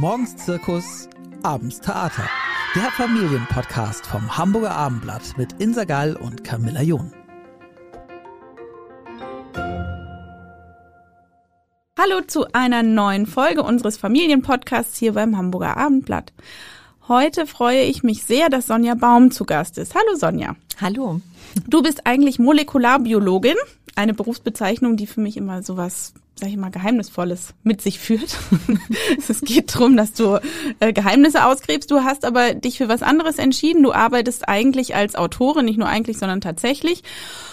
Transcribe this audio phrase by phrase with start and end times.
[0.00, 1.08] Morgens Zirkus,
[1.42, 2.22] abends Theater.
[2.76, 7.12] Der Familienpodcast vom Hamburger Abendblatt mit Insa Gall und Camilla John.
[11.98, 16.32] Hallo zu einer neuen Folge unseres Familienpodcasts hier beim Hamburger Abendblatt.
[17.08, 19.94] Heute freue ich mich sehr, dass Sonja Baum zu Gast ist.
[19.94, 20.56] Hallo Sonja.
[20.78, 21.22] Hallo.
[21.66, 23.56] Du bist eigentlich Molekularbiologin,
[23.96, 28.36] eine Berufsbezeichnung, die für mich immer sowas, sag ich mal, Geheimnisvolles mit sich führt.
[29.26, 30.38] es geht darum, dass du
[30.80, 31.90] äh, Geheimnisse ausgräbst.
[31.90, 33.82] Du hast aber dich für was anderes entschieden.
[33.82, 37.04] Du arbeitest eigentlich als Autorin, nicht nur eigentlich, sondern tatsächlich.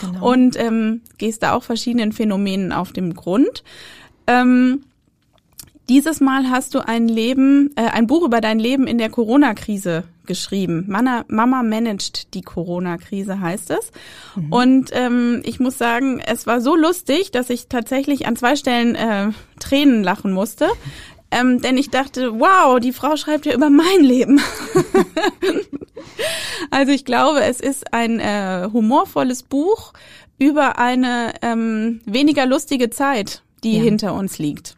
[0.01, 0.31] Genau.
[0.33, 3.63] Und ähm, gehst da auch verschiedenen Phänomenen auf den Grund.
[4.27, 4.83] Ähm,
[5.89, 10.03] dieses Mal hast du ein Leben, äh, ein Buch über dein Leben in der Corona-Krise
[10.25, 10.85] geschrieben.
[10.87, 13.91] Mama, Mama managt die Corona-Krise heißt es.
[14.35, 14.53] Mhm.
[14.53, 18.95] Und ähm, ich muss sagen, es war so lustig, dass ich tatsächlich an zwei Stellen
[18.95, 19.29] äh,
[19.59, 20.67] Tränen lachen musste.
[21.31, 24.39] Ähm, denn ich dachte, wow, die Frau schreibt ja über mein Leben.
[26.71, 29.93] also ich glaube, es ist ein äh, humorvolles Buch
[30.37, 33.83] über eine ähm, weniger lustige Zeit, die ja.
[33.83, 34.74] hinter uns liegt.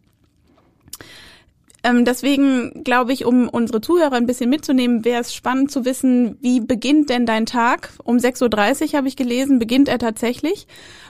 [1.83, 6.38] Ähm, deswegen glaube ich, um unsere Zuhörer ein bisschen mitzunehmen, wäre es spannend zu wissen,
[6.42, 7.92] wie beginnt denn dein Tag?
[8.03, 10.67] Um 6.30 Uhr habe ich gelesen, beginnt er tatsächlich.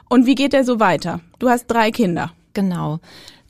[0.10, 1.22] Und wie geht er so weiter?
[1.40, 2.32] Du hast drei Kinder.
[2.54, 3.00] Genau.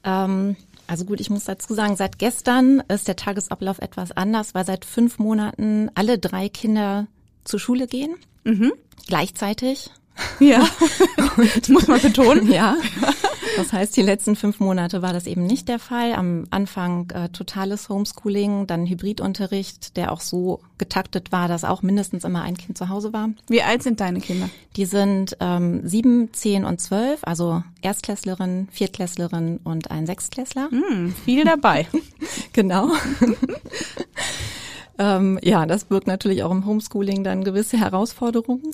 [0.04, 0.56] Ähm
[0.88, 4.86] also gut, ich muss dazu sagen, seit gestern ist der Tagesablauf etwas anders, weil seit
[4.86, 7.08] fünf Monaten alle drei Kinder
[7.44, 8.16] zur Schule gehen.
[8.46, 8.72] Mhm.
[9.06, 9.92] Gleichzeitig.
[10.40, 10.68] Ja,
[11.60, 12.52] das muss man betonen.
[12.58, 12.76] Ja.
[13.58, 16.14] Das heißt, die letzten fünf Monate war das eben nicht der Fall.
[16.14, 22.24] Am Anfang äh, totales Homeschooling, dann Hybridunterricht, der auch so getaktet war, dass auch mindestens
[22.24, 23.30] immer ein Kind zu Hause war.
[23.48, 24.50] Wie alt sind deine Kinder?
[24.76, 30.70] Die sind ähm, sieben, zehn und zwölf, also Erstklässlerin, Viertklässlerin und ein Sechstklässler.
[30.70, 31.88] Hm, viel dabei.
[32.54, 32.92] genau.
[35.00, 38.72] ähm, ja, das birgt natürlich auch im Homeschooling dann gewisse Herausforderungen.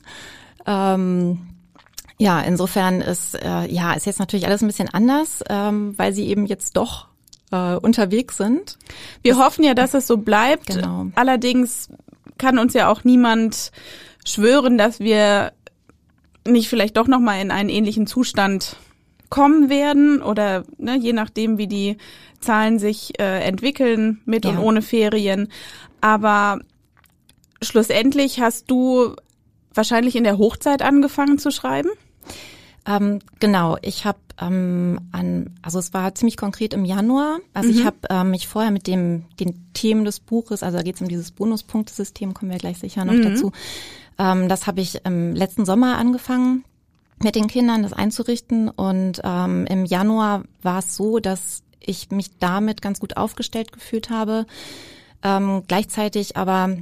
[0.66, 1.40] Ähm,
[2.18, 6.28] ja, insofern ist äh, ja ist jetzt natürlich alles ein bisschen anders, ähm, weil sie
[6.28, 7.08] eben jetzt doch
[7.52, 8.78] äh, unterwegs sind.
[9.22, 10.68] Wir das, hoffen ja, dass es so bleibt.
[10.68, 11.08] Genau.
[11.16, 11.90] Allerdings
[12.38, 13.72] kann uns ja auch niemand
[14.26, 15.52] schwören, dass wir
[16.48, 18.76] nicht vielleicht doch noch mal in einen ähnlichen Zustand
[19.30, 21.98] kommen werden oder ne, je nachdem, wie die
[22.40, 24.52] Zahlen sich äh, entwickeln mit ja.
[24.52, 25.48] und ohne Ferien.
[26.02, 26.60] Aber
[27.62, 29.16] schlussendlich hast du
[29.74, 31.90] wahrscheinlich in der Hochzeit angefangen zu schreiben?
[32.86, 37.40] Ähm, genau, ich habe ähm, an, also es war ziemlich konkret im Januar.
[37.54, 37.76] Also mhm.
[37.78, 41.02] ich habe ähm, mich vorher mit dem den Themen des Buches, also da geht es
[41.02, 43.24] um dieses Bonuspunktesystem, kommen wir gleich sicher noch mhm.
[43.24, 43.52] dazu.
[44.18, 46.66] Ähm, das habe ich im letzten Sommer angefangen
[47.22, 48.70] mit den Kindern, das einzurichten.
[48.70, 54.10] Und ähm, im Januar war es so, dass ich mich damit ganz gut aufgestellt gefühlt
[54.10, 54.46] habe.
[55.24, 56.78] Ähm, gleichzeitig aber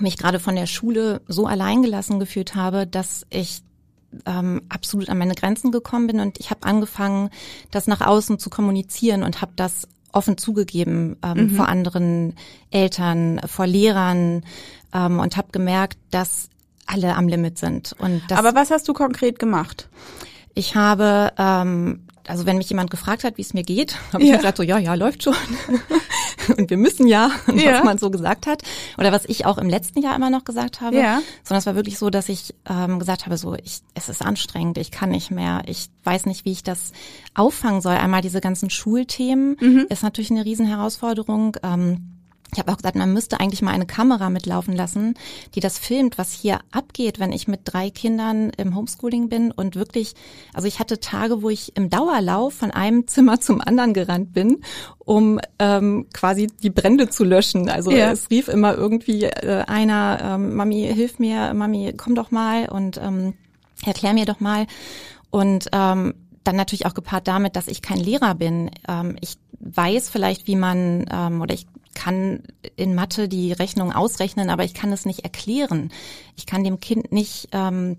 [0.00, 3.62] mich gerade von der Schule so alleingelassen gefühlt habe, dass ich
[4.26, 7.30] ähm, absolut an meine Grenzen gekommen bin und ich habe angefangen,
[7.70, 11.50] das nach außen zu kommunizieren und habe das offen zugegeben ähm, mhm.
[11.50, 12.34] vor anderen
[12.70, 14.44] Eltern, vor Lehrern
[14.92, 16.50] ähm, und habe gemerkt, dass
[16.84, 17.94] alle am Limit sind.
[17.98, 19.88] Und das, Aber was hast du konkret gemacht?
[20.54, 24.30] Ich habe ähm, also wenn mich jemand gefragt hat, wie es mir geht, habe ich
[24.30, 24.36] ja.
[24.36, 25.34] gesagt so, ja, ja, läuft schon.
[26.56, 28.62] und wir müssen ja, ja, was man so gesagt hat.
[28.98, 30.96] Oder was ich auch im letzten Jahr immer noch gesagt habe.
[30.96, 31.20] Ja.
[31.42, 34.78] Sondern es war wirklich so, dass ich ähm, gesagt habe, so, ich, es ist anstrengend,
[34.78, 36.92] ich kann nicht mehr, ich weiß nicht, wie ich das
[37.34, 37.94] auffangen soll.
[37.94, 39.86] Einmal diese ganzen Schulthemen mhm.
[39.88, 41.56] ist natürlich eine Riesenherausforderung.
[41.62, 42.21] Ähm,
[42.54, 45.14] ich habe auch gesagt, man müsste eigentlich mal eine Kamera mitlaufen lassen,
[45.54, 49.74] die das filmt, was hier abgeht, wenn ich mit drei Kindern im Homeschooling bin und
[49.74, 50.12] wirklich,
[50.52, 54.62] also ich hatte Tage, wo ich im Dauerlauf von einem Zimmer zum anderen gerannt bin,
[54.98, 57.70] um ähm, quasi die Brände zu löschen.
[57.70, 58.12] Also ja.
[58.12, 62.98] es rief immer irgendwie äh, einer, ähm, Mami, hilf mir, Mami, komm doch mal und
[63.02, 63.32] ähm,
[63.86, 64.66] erklär mir doch mal.
[65.30, 66.12] Und ähm,
[66.44, 68.70] dann natürlich auch gepaart damit, dass ich kein Lehrer bin.
[68.86, 72.42] Ähm, ich weiß vielleicht, wie man ähm, oder ich kann
[72.76, 75.92] in Mathe die Rechnung ausrechnen, aber ich kann es nicht erklären.
[76.36, 77.96] Ich kann dem Kind nicht ähm,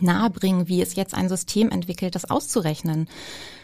[0.00, 3.08] nahebringen, wie es jetzt ein System entwickelt, das auszurechnen.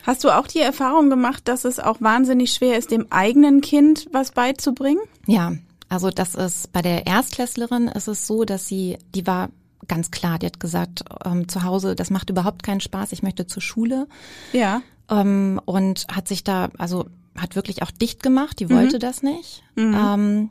[0.05, 4.08] Hast du auch die Erfahrung gemacht, dass es auch wahnsinnig schwer ist, dem eigenen Kind
[4.12, 5.00] was beizubringen?
[5.26, 5.52] Ja,
[5.88, 9.50] also das ist bei der Erstklässlerin ist es so, dass sie, die war
[9.88, 13.46] ganz klar, die hat gesagt, ähm, zu Hause, das macht überhaupt keinen Spaß, ich möchte
[13.46, 14.08] zur Schule.
[14.52, 14.82] Ja.
[15.10, 19.00] Ähm, und hat sich da, also hat wirklich auch dicht gemacht, die wollte mhm.
[19.00, 19.62] das nicht.
[19.76, 19.94] Mhm.
[19.94, 20.50] Ähm,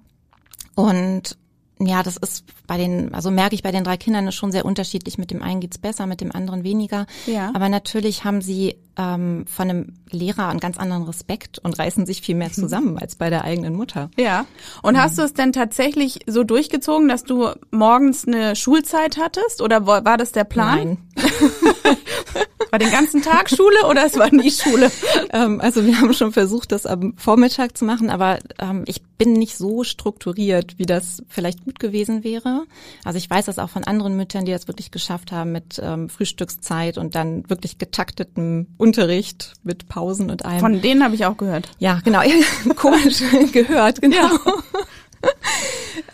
[0.75, 1.37] und
[1.79, 4.65] ja, das ist bei den, also merke ich bei den drei Kindern ist schon sehr
[4.65, 5.17] unterschiedlich.
[5.17, 7.07] Mit dem einen geht's besser, mit dem anderen weniger.
[7.25, 7.51] Ja.
[7.53, 12.21] Aber natürlich haben sie ähm, von einem Lehrer einen ganz anderen Respekt und reißen sich
[12.21, 14.09] viel mehr zusammen als bei der eigenen Mutter.
[14.17, 14.45] Ja.
[14.81, 19.61] Und hast du es denn tatsächlich so durchgezogen, dass du morgens eine Schulzeit hattest?
[19.61, 20.77] Oder war das der Plan?
[20.77, 20.97] Nein.
[22.73, 24.91] war den ganzen Tag Schule oder es war nie Schule?
[25.31, 29.33] ähm, also wir haben schon versucht, das am Vormittag zu machen, aber ähm, ich bin
[29.33, 32.63] nicht so strukturiert, wie das vielleicht gut gewesen wäre.
[33.05, 36.09] Also ich weiß das auch von anderen Müttern, die das wirklich geschafft haben mit ähm,
[36.09, 40.59] Frühstückszeit und dann wirklich getaktetem Unterricht mit Pausen und allem.
[40.59, 41.69] Von denen habe ich auch gehört.
[41.77, 42.21] Ja, genau.
[42.75, 43.21] Komisch
[43.51, 44.17] gehört, genau.
[44.17, 44.39] Ja.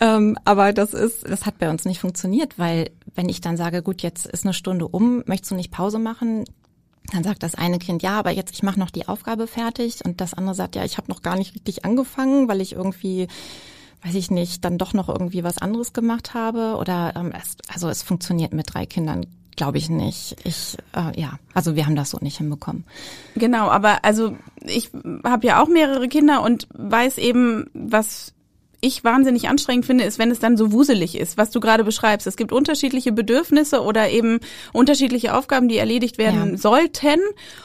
[0.00, 3.82] ähm, aber das ist, das hat bei uns nicht funktioniert, weil wenn ich dann sage,
[3.82, 6.44] gut, jetzt ist eine Stunde um, möchtest du nicht Pause machen?
[7.12, 10.20] Dann sagt das eine Kind, ja, aber jetzt ich mache noch die Aufgabe fertig und
[10.20, 13.26] das andere sagt, ja, ich habe noch gar nicht richtig angefangen, weil ich irgendwie
[14.02, 17.88] weiß ich nicht, dann doch noch irgendwie was anderes gemacht habe oder ähm, es, also
[17.88, 19.26] es funktioniert mit drei Kindern
[19.56, 20.36] glaube ich nicht.
[20.44, 22.84] Ich äh, ja, also wir haben das so nicht hinbekommen.
[23.34, 24.90] Genau, aber also ich
[25.22, 28.32] habe ja auch mehrere Kinder und weiß eben, was
[28.80, 32.26] ich wahnsinnig anstrengend finde, ist, wenn es dann so wuselig ist, was du gerade beschreibst.
[32.26, 34.40] Es gibt unterschiedliche Bedürfnisse oder eben
[34.72, 36.56] unterschiedliche Aufgaben, die erledigt werden ja.
[36.56, 37.20] sollten.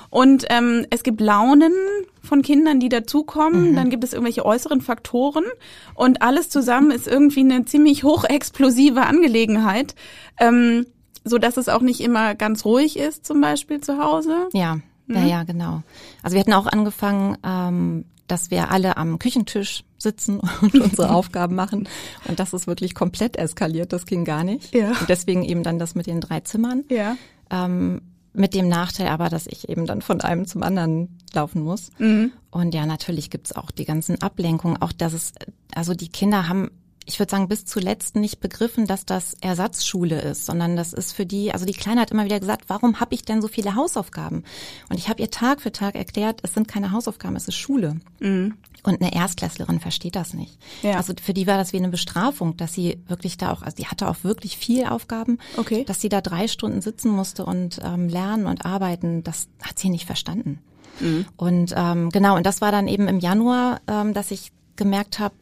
[0.09, 1.73] Und ähm, es gibt Launen
[2.21, 3.71] von Kindern, die dazukommen.
[3.71, 3.75] Mhm.
[3.75, 5.45] Dann gibt es irgendwelche äußeren Faktoren.
[5.93, 9.95] Und alles zusammen ist irgendwie eine ziemlich hochexplosive Angelegenheit.
[10.39, 10.85] Ähm,
[11.25, 14.47] so dass es auch nicht immer ganz ruhig ist, zum Beispiel zu Hause.
[14.53, 14.77] Ja,
[15.07, 15.27] ja, mhm.
[15.27, 15.81] ja, genau.
[16.21, 21.55] Also wir hatten auch angefangen, ähm, dass wir alle am Küchentisch sitzen und unsere Aufgaben
[21.55, 21.89] machen.
[22.27, 23.91] Und das ist wirklich komplett eskaliert.
[23.91, 24.73] Das ging gar nicht.
[24.73, 24.89] Ja.
[24.89, 26.85] Und deswegen eben dann das mit den drei Zimmern.
[26.89, 27.17] Ja.
[27.49, 28.01] Ähm,
[28.33, 31.91] mit dem Nachteil aber, dass ich eben dann von einem zum anderen laufen muss.
[31.97, 32.31] Mhm.
[32.51, 34.81] Und ja, natürlich gibt's auch die ganzen Ablenkungen.
[34.81, 35.33] Auch dass es,
[35.73, 36.69] also die Kinder haben
[37.05, 41.25] ich würde sagen, bis zuletzt nicht begriffen, dass das Ersatzschule ist, sondern das ist für
[41.25, 44.43] die, also die Kleine hat immer wieder gesagt, warum habe ich denn so viele Hausaufgaben?
[44.89, 47.99] Und ich habe ihr Tag für Tag erklärt, es sind keine Hausaufgaben, es ist Schule.
[48.19, 48.55] Mhm.
[48.83, 50.57] Und eine Erstklässlerin versteht das nicht.
[50.83, 50.97] Ja.
[50.97, 53.87] Also für die war das wie eine Bestrafung, dass sie wirklich da auch, also die
[53.87, 55.85] hatte auch wirklich viel Aufgaben, okay.
[55.85, 59.89] dass sie da drei Stunden sitzen musste und ähm, lernen und arbeiten, das hat sie
[59.89, 60.59] nicht verstanden.
[60.99, 61.25] Mhm.
[61.35, 65.35] Und ähm, genau, und das war dann eben im Januar, ähm, dass ich gemerkt habe,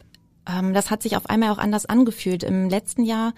[0.48, 2.42] ähm, das hat sich auf einmal auch anders angefühlt.
[2.42, 3.32] Im letzten Jahr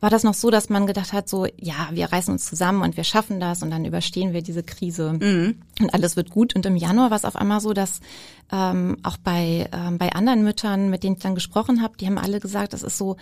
[0.00, 2.96] war das noch so, dass man gedacht hat, so, ja, wir reißen uns zusammen und
[2.96, 5.58] wir schaffen das und dann überstehen wir diese Krise mhm.
[5.80, 6.54] und alles wird gut.
[6.54, 8.00] Und im Januar war es auf einmal so, dass
[8.52, 12.18] ähm, auch bei, ähm, bei anderen Müttern, mit denen ich dann gesprochen habe, die haben
[12.18, 13.16] alle gesagt, es ist so,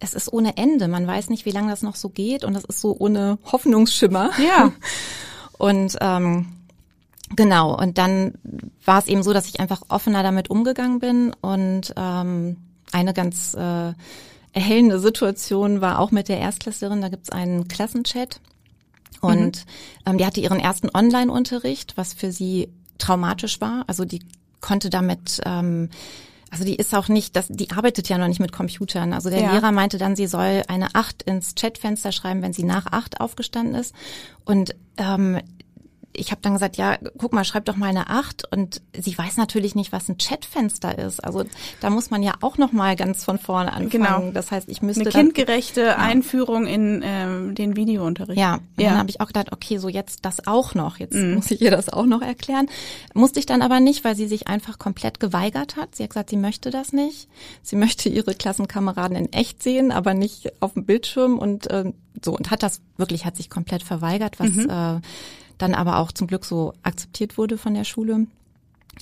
[0.00, 0.88] es ist ohne Ende.
[0.88, 4.30] Man weiß nicht, wie lange das noch so geht und es ist so ohne Hoffnungsschimmer.
[4.42, 4.72] Ja.
[5.58, 6.46] und ähm,
[7.36, 8.34] Genau, und dann
[8.84, 12.56] war es eben so, dass ich einfach offener damit umgegangen bin und ähm,
[12.92, 13.92] eine ganz äh,
[14.52, 18.40] erhellende Situation war auch mit der Erstklässlerin, da gibt's einen Klassenchat
[19.20, 19.64] und
[20.06, 20.10] mhm.
[20.10, 23.84] ähm, die hatte ihren ersten Online-Unterricht, was für sie traumatisch war.
[23.86, 24.20] Also die
[24.60, 25.88] konnte damit ähm,
[26.54, 29.12] also die ist auch nicht, das, die arbeitet ja noch nicht mit Computern.
[29.12, 29.52] Also der ja.
[29.52, 33.74] Lehrer meinte dann, sie soll eine Acht ins Chatfenster schreiben, wenn sie nach acht aufgestanden
[33.74, 33.92] ist.
[34.44, 35.40] Und ähm,
[36.16, 38.50] ich habe dann gesagt, ja, guck mal, schreib doch mal eine Acht.
[38.50, 41.22] Und sie weiß natürlich nicht, was ein Chatfenster ist.
[41.22, 41.44] Also
[41.80, 43.90] da muss man ja auch noch mal ganz von vorne anfangen.
[43.90, 44.30] Genau.
[44.32, 46.06] Das heißt, ich müsste eine kindgerechte dann, ja.
[46.06, 48.38] Einführung in ähm, den Videounterricht.
[48.38, 48.90] Ja, ja.
[48.90, 50.98] dann habe ich auch gedacht, okay, so jetzt das auch noch.
[50.98, 51.34] Jetzt mhm.
[51.34, 52.68] muss ich ihr das auch noch erklären.
[53.14, 55.96] Musste ich dann aber nicht, weil sie sich einfach komplett geweigert hat.
[55.96, 57.28] Sie hat gesagt, sie möchte das nicht.
[57.62, 61.92] Sie möchte ihre Klassenkameraden in echt sehen, aber nicht auf dem Bildschirm und äh,
[62.24, 64.70] so und hat das wirklich hat sich komplett verweigert, was mhm.
[64.70, 65.00] äh,
[65.58, 68.26] dann aber auch zum Glück so akzeptiert wurde von der Schule.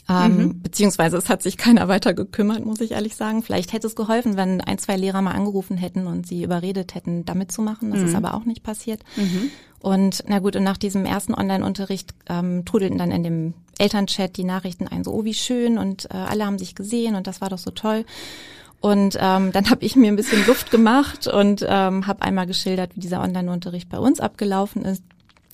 [0.08, 0.62] Ähm, mhm.
[0.62, 3.42] Beziehungsweise es hat sich keiner weiter gekümmert, muss ich ehrlich sagen.
[3.42, 7.24] Vielleicht hätte es geholfen, wenn ein, zwei Lehrer mal angerufen hätten und sie überredet hätten,
[7.24, 7.90] damit zu machen.
[7.90, 8.06] Das mhm.
[8.06, 9.02] ist aber auch nicht passiert.
[9.16, 9.50] Mhm.
[9.80, 14.44] Und na gut, und nach diesem ersten Online-Unterricht ähm, trudelten dann in dem Elternchat die
[14.44, 17.48] Nachrichten ein, so, oh, wie schön und äh, alle haben sich gesehen und das war
[17.48, 18.04] doch so toll.
[18.80, 22.96] Und ähm, dann habe ich mir ein bisschen Luft gemacht und ähm, habe einmal geschildert,
[22.96, 25.04] wie dieser Online-Unterricht bei uns abgelaufen ist.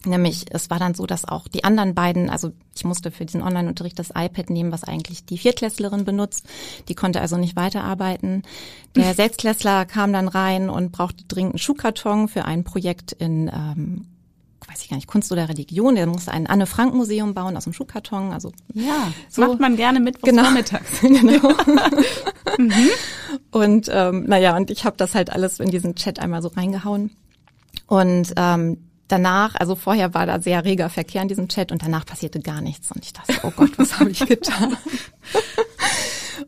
[0.05, 3.43] Nämlich, es war dann so, dass auch die anderen beiden, also ich musste für diesen
[3.43, 6.47] Online-Unterricht das iPad nehmen, was eigentlich die Viertklässlerin benutzt.
[6.89, 8.43] Die konnte also nicht weiterarbeiten.
[8.95, 14.07] Der Sechstklässler kam dann rein und brauchte dringend einen Schuhkarton für ein Projekt in, ähm,
[14.69, 15.97] weiß ich gar nicht, Kunst oder Religion.
[15.97, 18.33] Der musste ein Anne-Frank-Museum bauen aus dem Schuhkarton.
[18.33, 20.45] Also ja, so macht man gerne mit genau.
[20.45, 20.87] vormittags.
[21.01, 21.55] genau.
[22.57, 22.73] mhm.
[23.51, 27.11] Und ähm, naja, und ich habe das halt alles in diesen Chat einmal so reingehauen.
[27.89, 32.07] Und ähm, danach, also vorher war da sehr reger Verkehr in diesem Chat und danach
[32.07, 32.93] passierte gar nichts.
[32.93, 34.77] Und ich dachte, oh Gott, was habe ich getan?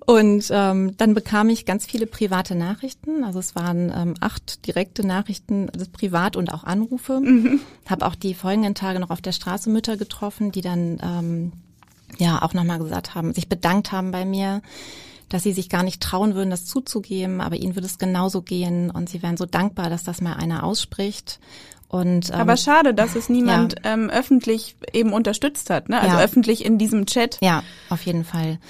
[0.07, 3.25] Und ähm, dann bekam ich ganz viele private Nachrichten.
[3.25, 7.21] Also es waren ähm, acht direkte Nachrichten, das privat und auch Anrufe.
[7.21, 7.61] Mhm.
[7.87, 11.53] Habe auch die folgenden Tage noch auf der Straße Mütter getroffen, die dann ähm,
[12.19, 14.63] ja auch nochmal gesagt haben, sich bedankt haben bei mir,
[15.29, 18.91] dass sie sich gar nicht trauen würden, das zuzugeben, aber ihnen würde es genauso gehen
[18.91, 21.39] und sie wären so dankbar, dass das mal einer ausspricht.
[21.91, 23.95] Und, ähm, Aber schade, dass es niemand ja.
[23.95, 26.01] ähm, öffentlich eben unterstützt hat, ne?
[26.01, 26.23] Also ja.
[26.23, 27.39] öffentlich in diesem Chat.
[27.41, 28.61] Ja, auf jeden Fall.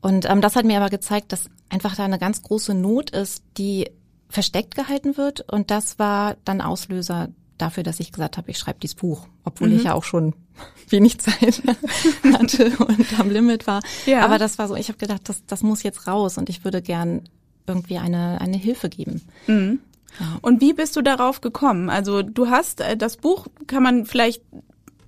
[0.00, 3.42] Und ähm, das hat mir aber gezeigt, dass einfach da eine ganz große Not ist,
[3.58, 3.90] die
[4.28, 5.40] versteckt gehalten wird.
[5.52, 9.70] Und das war dann Auslöser dafür, dass ich gesagt habe, ich schreibe dieses Buch, obwohl
[9.70, 9.76] mhm.
[9.76, 10.34] ich ja auch schon
[10.88, 11.62] wenig Zeit
[12.32, 13.82] hatte und am Limit war.
[14.06, 14.24] Ja.
[14.24, 16.82] Aber das war so, ich habe gedacht, das, das muss jetzt raus und ich würde
[16.82, 17.28] gern
[17.66, 19.22] irgendwie eine, eine Hilfe geben.
[19.48, 19.80] Mhm.
[20.18, 20.38] Ja.
[20.42, 21.90] Und wie bist du darauf gekommen?
[21.90, 24.42] Also du hast äh, das Buch, kann man vielleicht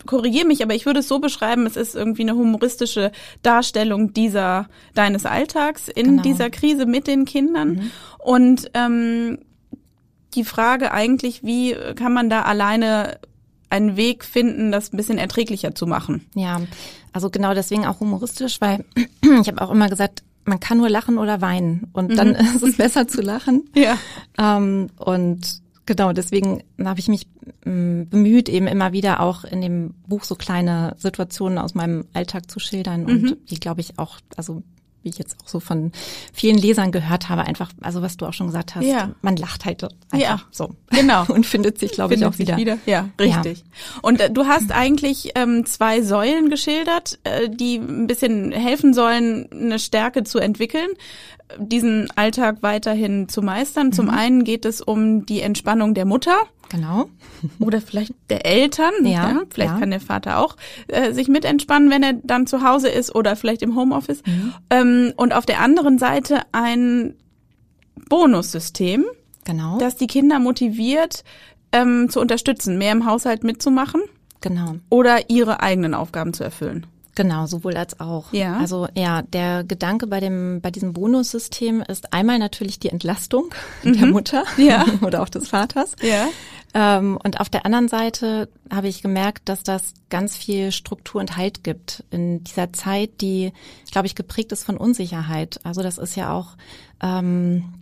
[0.07, 4.69] korrigiere mich, aber ich würde es so beschreiben, es ist irgendwie eine humoristische Darstellung dieser
[4.95, 6.23] deines Alltags in genau.
[6.23, 7.69] dieser Krise mit den Kindern.
[7.69, 7.91] Mhm.
[8.19, 9.39] Und ähm,
[10.35, 13.19] die Frage eigentlich, wie kann man da alleine
[13.71, 16.27] einen Weg finden, das ein bisschen erträglicher zu machen?
[16.35, 16.61] Ja,
[17.13, 18.85] also genau deswegen auch humoristisch, weil
[19.41, 22.17] ich habe auch immer gesagt, man kann nur lachen oder weinen und mhm.
[22.17, 23.65] dann ist es besser zu lachen.
[23.75, 23.99] Ja.
[24.39, 27.27] Ähm, und genau, deswegen habe ich mich
[27.65, 32.51] ähm, bemüht, eben immer wieder auch in dem Buch so kleine Situationen aus meinem Alltag
[32.51, 33.37] zu schildern und mhm.
[33.49, 34.63] die, glaube ich, auch, also
[35.03, 35.93] wie ich jetzt auch so von
[36.33, 39.11] vielen Lesern gehört habe, einfach, also was du auch schon gesagt hast, ja.
[39.23, 40.41] man lacht halt einfach ja.
[40.51, 40.75] so.
[40.91, 41.25] Genau.
[41.29, 42.57] Und findet sich, glaube ich, auch wieder.
[42.57, 42.79] wieder.
[42.87, 43.59] Ja, richtig.
[43.59, 44.01] Ja.
[44.03, 49.49] Und äh, du hast eigentlich ähm, zwei Säulen geschildert, äh, die ein bisschen helfen sollen,
[49.53, 50.89] eine Stärke zu entwickeln
[51.59, 53.89] diesen Alltag weiterhin zu meistern.
[53.89, 53.93] Mhm.
[53.93, 56.37] Zum einen geht es um die Entspannung der Mutter.
[56.69, 57.09] Genau.
[57.61, 58.93] Oder vielleicht der Eltern.
[59.03, 59.31] Ja.
[59.31, 59.79] ja vielleicht ja.
[59.79, 60.57] kann der Vater auch
[60.89, 64.23] äh, sich mit entspannen, wenn er dann zu Hause ist oder vielleicht im Homeoffice.
[64.25, 64.55] Mhm.
[64.71, 67.15] Ähm, und auf der anderen Seite ein
[68.09, 69.05] Bonussystem.
[69.45, 69.79] Genau.
[69.79, 71.25] Das die Kinder motiviert,
[71.73, 74.03] ähm, zu unterstützen, mehr im Haushalt mitzumachen.
[74.41, 74.77] Genau.
[74.89, 76.87] Oder ihre eigenen Aufgaben zu erfüllen.
[77.15, 78.33] Genau, sowohl als auch.
[78.33, 78.57] Ja.
[78.57, 83.51] Also ja, der Gedanke bei dem bei diesem Bonussystem ist einmal natürlich die Entlastung
[83.83, 83.93] mhm.
[83.99, 84.87] der Mutter ja.
[85.03, 85.95] oder auch des Vaters.
[86.01, 86.29] Ja.
[86.75, 91.37] Ähm, und auf der anderen Seite habe ich gemerkt, dass das ganz viel Struktur und
[91.37, 93.53] Halt gibt in dieser Zeit, die,
[93.91, 95.61] glaube ich, geprägt ist von Unsicherheit.
[95.65, 96.57] Also das ist ja auch,
[97.03, 97.75] ähm,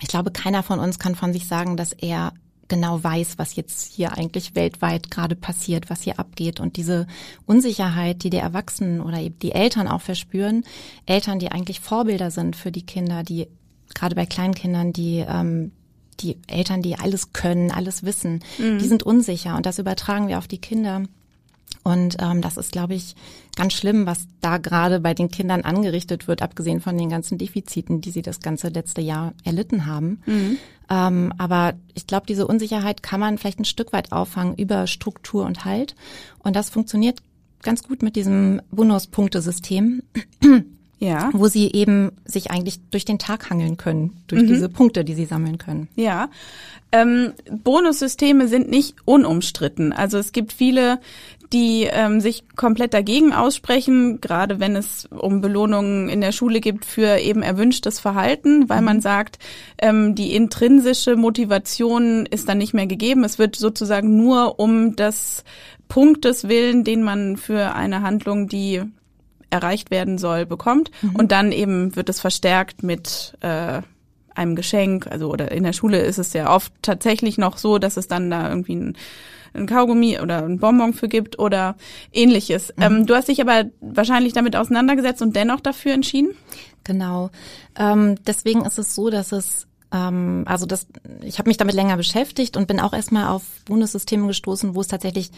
[0.00, 2.32] ich glaube, keiner von uns kann von sich sagen, dass er
[2.68, 6.60] genau weiß, was jetzt hier eigentlich weltweit gerade passiert, was hier abgeht.
[6.60, 7.06] Und diese
[7.46, 10.64] Unsicherheit, die die Erwachsenen oder eben die Eltern auch verspüren,
[11.06, 13.48] Eltern, die eigentlich Vorbilder sind für die Kinder, die
[13.94, 15.72] gerade bei Kleinkindern, die ähm,
[16.20, 18.78] die Eltern, die alles können, alles wissen, mhm.
[18.78, 21.02] die sind unsicher und das übertragen wir auf die Kinder.
[21.84, 23.14] Und ähm, das ist, glaube ich,
[23.56, 28.00] ganz schlimm, was da gerade bei den Kindern angerichtet wird, abgesehen von den ganzen Defiziten,
[28.00, 30.20] die sie das ganze letzte Jahr erlitten haben.
[30.26, 30.58] Mhm.
[30.90, 35.44] Ähm, aber ich glaube, diese Unsicherheit kann man vielleicht ein Stück weit auffangen über Struktur
[35.44, 35.94] und Halt.
[36.38, 37.20] Und das funktioniert
[37.62, 40.02] ganz gut mit diesem Bonuspunktesystem.
[41.00, 41.30] Ja.
[41.32, 44.48] Wo sie eben sich eigentlich durch den Tag hangeln können, durch mhm.
[44.48, 45.88] diese Punkte, die sie sammeln können.
[45.94, 46.28] Ja.
[46.90, 49.92] Ähm, Bonussysteme sind nicht unumstritten.
[49.92, 50.98] Also es gibt viele,
[51.52, 56.84] die ähm, sich komplett dagegen aussprechen, gerade wenn es um Belohnungen in der Schule gibt
[56.84, 59.02] für eben erwünschtes Verhalten, weil man mhm.
[59.02, 59.38] sagt,
[59.78, 63.24] ähm, die intrinsische Motivation ist dann nicht mehr gegeben.
[63.24, 65.44] Es wird sozusagen nur um das
[65.88, 68.82] Punktes willen, den man für eine Handlung, die
[69.50, 70.90] erreicht werden soll, bekommt.
[71.02, 71.16] Mhm.
[71.16, 73.82] Und dann eben wird es verstärkt mit äh,
[74.34, 75.06] einem Geschenk.
[75.06, 78.30] Also oder in der Schule ist es ja oft tatsächlich noch so, dass es dann
[78.30, 78.96] da irgendwie ein
[79.54, 81.76] ein Kaugummi oder ein Bonbon für gibt oder
[82.12, 82.72] ähnliches.
[82.76, 82.82] Mhm.
[82.82, 86.34] Ähm, du hast dich aber wahrscheinlich damit auseinandergesetzt und dennoch dafür entschieden?
[86.84, 87.30] Genau.
[87.76, 90.86] Ähm, deswegen ist es so, dass es ähm, also das,
[91.22, 94.88] ich habe mich damit länger beschäftigt und bin auch erstmal auf Bundessysteme gestoßen, wo es
[94.88, 95.30] tatsächlich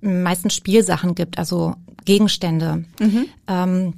[0.00, 2.84] meistens Spielsachen gibt, also Gegenstände.
[2.98, 3.26] Mhm.
[3.46, 3.94] Ähm,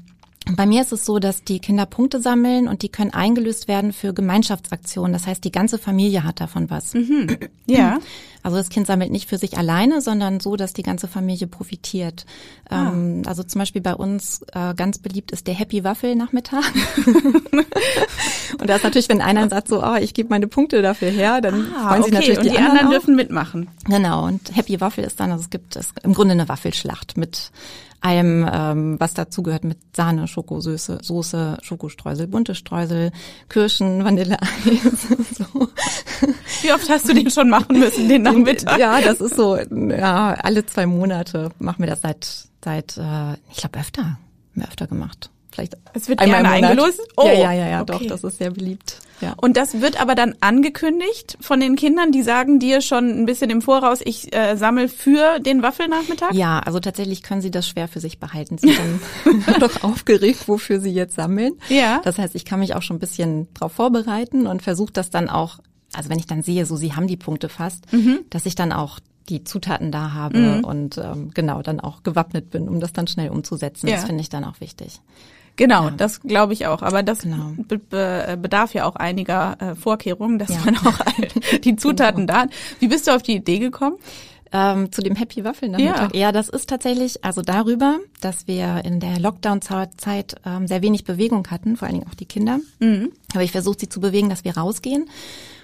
[0.57, 3.93] bei mir ist es so, dass die Kinder Punkte sammeln und die können eingelöst werden
[3.93, 5.13] für Gemeinschaftsaktionen.
[5.13, 6.95] Das heißt, die ganze Familie hat davon was.
[6.95, 7.29] Mhm.
[7.67, 8.01] Ja.
[8.43, 12.27] Also das Kind sammelt nicht für sich alleine, sondern so, dass die ganze Familie profitiert.
[12.69, 12.89] Ah.
[12.89, 16.65] Ähm, also zum Beispiel bei uns äh, ganz beliebt ist der Happy Waffel Nachmittag.
[17.07, 21.41] und da ist natürlich, wenn einer sagt so, oh, ich gebe meine Punkte dafür her,
[21.41, 22.21] dann ah, freuen sich okay.
[22.21, 23.69] natürlich und die, die anderen, anderen dürfen mitmachen.
[23.85, 24.27] Genau.
[24.27, 27.53] Und Happy Waffel ist dann, also es gibt es im Grunde eine Waffelschlacht mit
[28.03, 33.13] allem, ähm, was dazugehört mit Sahne, Schokosöße, Soße, Schokostreusel, bunte Streusel,
[33.49, 34.41] Kirschen, Vanilleeis.
[35.39, 35.69] so.
[36.63, 38.79] Wie oft hast du den schon machen müssen, den Nachmittag?
[38.79, 42.27] Ja, das ist so, ja, alle zwei Monate machen wir das seit,
[42.65, 44.19] seit äh, ich glaube öfter,
[44.55, 45.31] wir öfter gemacht.
[45.53, 47.01] vielleicht es wird einmal gerne eingelöst.
[47.17, 47.93] Oh, ja, ja, ja, ja okay.
[47.93, 49.01] doch, das ist sehr beliebt.
[49.23, 49.35] Ja.
[49.37, 53.51] Und das wird aber dann angekündigt von den Kindern, die sagen dir schon ein bisschen
[53.51, 56.33] im Voraus, ich äh, sammle für den Waffelnachmittag?
[56.33, 58.59] Ja, also tatsächlich können sie das schwer für sich behalten.
[58.59, 59.01] Sie sind
[59.63, 61.53] doch aufgeregt, wofür sie jetzt sammeln.
[61.69, 62.01] Ja.
[62.03, 65.31] Das heißt, ich kann mich auch schon ein bisschen drauf vorbereiten und versuche das dann
[65.31, 65.61] auch
[65.95, 68.21] also wenn ich dann sehe, so sie haben die Punkte fast, mhm.
[68.31, 70.65] dass ich dann auch die Zutaten da habe mhm.
[70.65, 73.89] und ähm, genau dann auch gewappnet bin, um das dann schnell umzusetzen.
[73.89, 73.97] Ja.
[73.97, 75.01] Das finde ich dann auch wichtig.
[75.57, 75.91] Genau, ja.
[75.91, 76.83] das glaube ich auch.
[76.83, 77.53] Aber das genau.
[77.57, 80.61] be be bedarf ja auch einiger äh, Vorkehrungen, dass ja.
[80.65, 80.99] man auch
[81.65, 82.33] die Zutaten genau.
[82.33, 82.51] da hat.
[82.81, 83.97] Wie bist du auf die Idee gekommen?
[84.55, 86.15] Ähm, zu dem Happy Waffel Nachmittag.
[86.15, 86.21] Ja.
[86.21, 91.47] ja, das ist tatsächlich also darüber, dass wir in der Lockdown-Zeit ähm, sehr wenig Bewegung
[91.51, 92.61] hatten, vor allen Dingen auch die Kinder.
[92.79, 93.13] Mhm.
[93.33, 95.09] Habe ich versucht, sie zu bewegen, dass wir rausgehen.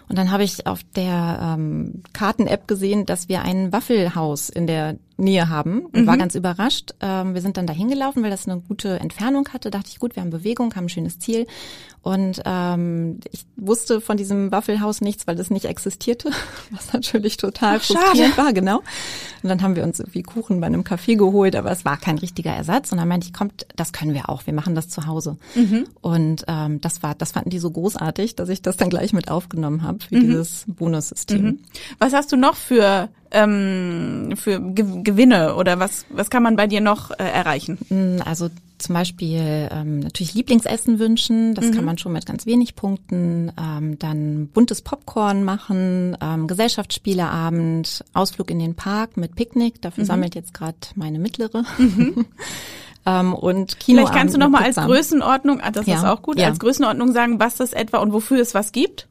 [0.08, 4.96] Und dann habe ich auf der ähm, Karten-App gesehen, dass wir ein Waffelhaus in der
[5.18, 6.06] Nähe haben und mhm.
[6.06, 6.94] war ganz überrascht.
[7.00, 9.70] Ähm, wir sind dann dahin gelaufen, weil das eine gute Entfernung hatte.
[9.70, 11.46] Dachte ich, gut, wir haben Bewegung, haben ein schönes Ziel.
[12.02, 16.30] Und ähm, ich wusste von diesem Waffelhaus nichts, weil das nicht existierte,
[16.70, 18.46] was natürlich total frustrierend schade.
[18.46, 18.78] war, genau.
[19.42, 22.18] Und dann haben wir uns irgendwie Kuchen bei einem Café geholt, aber es war kein
[22.18, 22.92] richtiger Ersatz.
[22.92, 25.37] Und dann meinte ich, kommt, das können wir auch, wir machen das zu Hause.
[25.56, 25.87] Mhm.
[26.00, 29.28] Und ähm, das war, das fanden die so großartig, dass ich das dann gleich mit
[29.28, 30.20] aufgenommen habe für mhm.
[30.20, 31.42] dieses Bonussystem.
[31.42, 31.58] Mhm.
[31.98, 36.66] Was hast du noch für ähm, für Ge Gewinne oder was, was kann man bei
[36.66, 37.78] dir noch äh, erreichen?
[37.88, 41.73] Mm, also zum Beispiel ähm, natürlich Lieblingsessen wünschen, das mhm.
[41.73, 43.52] kann man schon mit ganz wenig Punkten.
[43.61, 50.08] Ähm, dann buntes Popcorn machen, ähm, Gesellschaftsspieleabend, Ausflug in den Park mit Picknick, dafür mhm.
[50.08, 51.64] sammelt jetzt gerade meine mittlere.
[51.78, 52.26] Mhm.
[53.08, 54.00] ähm, und Kino.
[54.00, 55.96] Vielleicht kannst du noch mal als Größenordnung, ah, das ja.
[55.96, 56.46] ist auch gut, ja.
[56.46, 59.08] als Größenordnung sagen, was das etwa und wofür es was gibt?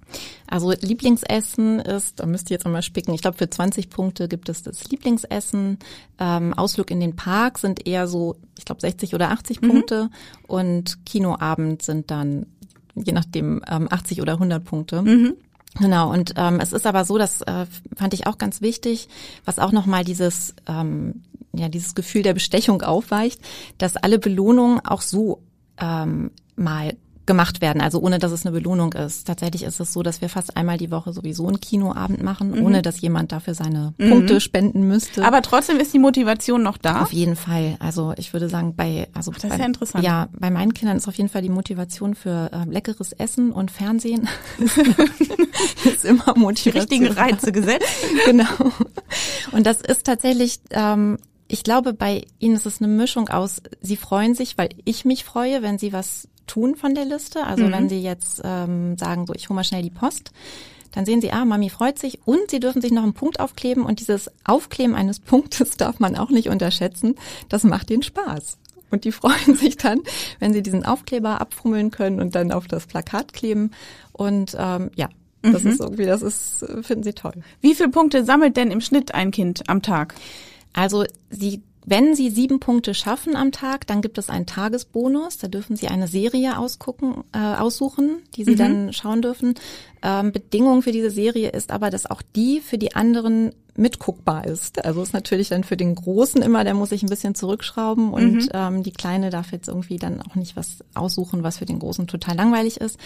[0.48, 4.50] Also Lieblingsessen ist, da müsst ihr jetzt einmal spicken, ich glaube für 20 Punkte gibt
[4.50, 5.80] es das Lieblingsessen.
[6.20, 9.68] Ähm, Ausflug in den Park sind eher so, ich glaube 60 oder 80 mhm.
[9.70, 10.10] Punkte
[10.46, 12.46] und Kinoabend sind dann
[12.96, 15.02] je nachdem ähm, 80 oder 100 Punkte.
[15.02, 15.34] Mhm.
[15.80, 19.10] Genau, und ähm, es ist aber so, das äh, fand ich auch ganz wichtig,
[19.46, 21.22] was auch nochmal dieses ähm,
[21.58, 23.40] ja dieses Gefühl der Bestechung aufweicht,
[23.78, 25.42] dass alle Belohnungen auch so
[25.80, 26.94] ähm, mal
[27.28, 29.28] gemacht werden, also ohne dass es eine Belohnung ist.
[29.28, 32.66] Tatsächlich ist es so, dass wir fast einmal die Woche sowieso einen Kinoabend machen, mhm.
[32.66, 34.10] ohne dass jemand dafür seine mhm.
[34.10, 35.24] Punkte spenden müsste.
[35.24, 37.04] Aber trotzdem ist die Motivation noch da?
[37.04, 37.76] Auf jeden Fall.
[37.80, 40.04] Also ich würde sagen, bei also Ach, das bei, ja interessant.
[40.04, 43.70] Ja, bei meinen Kindern ist auf jeden Fall die Motivation für äh, leckeres Essen und
[43.70, 44.28] Fernsehen
[45.86, 46.74] ist immer Motivation.
[46.74, 47.88] Die richtigen Reize gesetzt.
[48.26, 48.46] genau.
[49.52, 51.18] Und das ist tatsächlich ähm,
[51.48, 55.24] ich glaube, bei Ihnen ist es eine Mischung aus, Sie freuen sich, weil ich mich
[55.24, 57.46] freue, wenn Sie was tun von der Liste.
[57.46, 57.72] Also mhm.
[57.72, 60.32] wenn Sie jetzt ähm, sagen, so ich hole mal schnell die Post,
[60.94, 63.86] dann sehen Sie, ah, Mami freut sich und Sie dürfen sich noch einen Punkt aufkleben
[63.86, 67.16] und dieses Aufkleben eines Punktes darf man auch nicht unterschätzen.
[67.50, 68.58] Das macht ihnen Spaß.
[68.90, 70.00] Und die freuen sich dann,
[70.40, 73.72] wenn sie diesen Aufkleber abfummeln können und dann auf das Plakat kleben.
[74.14, 75.10] Und ähm, ja,
[75.42, 75.72] das mhm.
[75.72, 77.34] ist irgendwie, das ist, finden sie toll.
[77.62, 80.16] Wie viele Punkte sammelt denn im Schnitt ein Kind am Tag?
[80.74, 85.38] Also sie wenn Sie sieben Punkte schaffen am Tag, dann gibt es einen Tagesbonus.
[85.38, 88.58] Da dürfen Sie eine Serie ausgucken, äh, aussuchen, die Sie mhm.
[88.58, 89.56] dann schauen dürfen.
[90.02, 94.84] Ähm, Bedingung für diese Serie ist aber, dass auch die für die anderen mitguckbar ist.
[94.84, 98.34] Also ist natürlich dann für den Großen immer, der muss sich ein bisschen zurückschrauben und
[98.34, 98.50] mhm.
[98.54, 102.06] ähm, die Kleine darf jetzt irgendwie dann auch nicht was aussuchen, was für den Großen
[102.08, 103.00] total langweilig ist.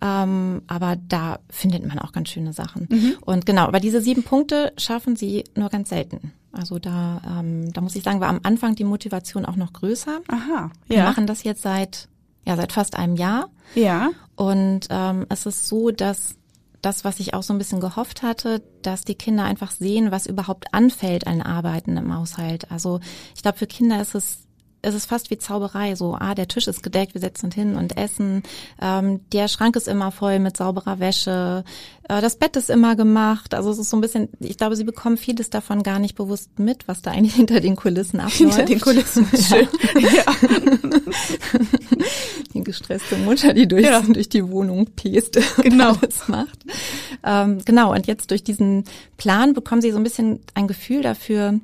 [0.00, 2.86] Ähm, aber da findet man auch ganz schöne Sachen.
[2.90, 3.16] Mhm.
[3.20, 6.32] Und genau, aber diese sieben Punkte schaffen sie nur ganz selten.
[6.52, 10.20] Also da, ähm, da muss ich sagen, war am Anfang die Motivation auch noch größer.
[10.28, 10.70] Aha.
[10.88, 10.96] Ja.
[10.96, 12.08] Wir machen das jetzt seit
[12.48, 13.50] ja seit fast einem Jahr.
[13.74, 14.10] Ja.
[14.34, 16.34] Und ähm, es ist so, dass
[16.80, 20.26] das, was ich auch so ein bisschen gehofft hatte, dass die Kinder einfach sehen, was
[20.26, 22.70] überhaupt anfällt an Arbeiten im Haushalt.
[22.70, 23.00] Also
[23.34, 24.38] ich glaube, für Kinder ist es
[24.82, 25.94] es ist fast wie Zauberei.
[25.94, 28.42] So, ah, der Tisch ist gedeckt, wir setzen uns hin und essen.
[28.80, 31.64] Ähm, der Schrank ist immer voll mit sauberer Wäsche.
[32.08, 33.54] Äh, das Bett ist immer gemacht.
[33.54, 36.58] Also es ist so ein bisschen, ich glaube, sie bekommen vieles davon gar nicht bewusst
[36.58, 38.36] mit, was da eigentlich hinter den Kulissen abläuft.
[38.36, 39.68] Hinter den Kulissen, schön.
[39.98, 40.24] Ja.
[42.54, 44.00] die gestresste Mutter, die durch, ja.
[44.00, 45.94] durch die Wohnung pest genau.
[45.94, 46.64] alles macht.
[47.24, 48.84] Ähm, genau, und jetzt durch diesen
[49.16, 51.58] Plan bekommen sie so ein bisschen ein Gefühl dafür,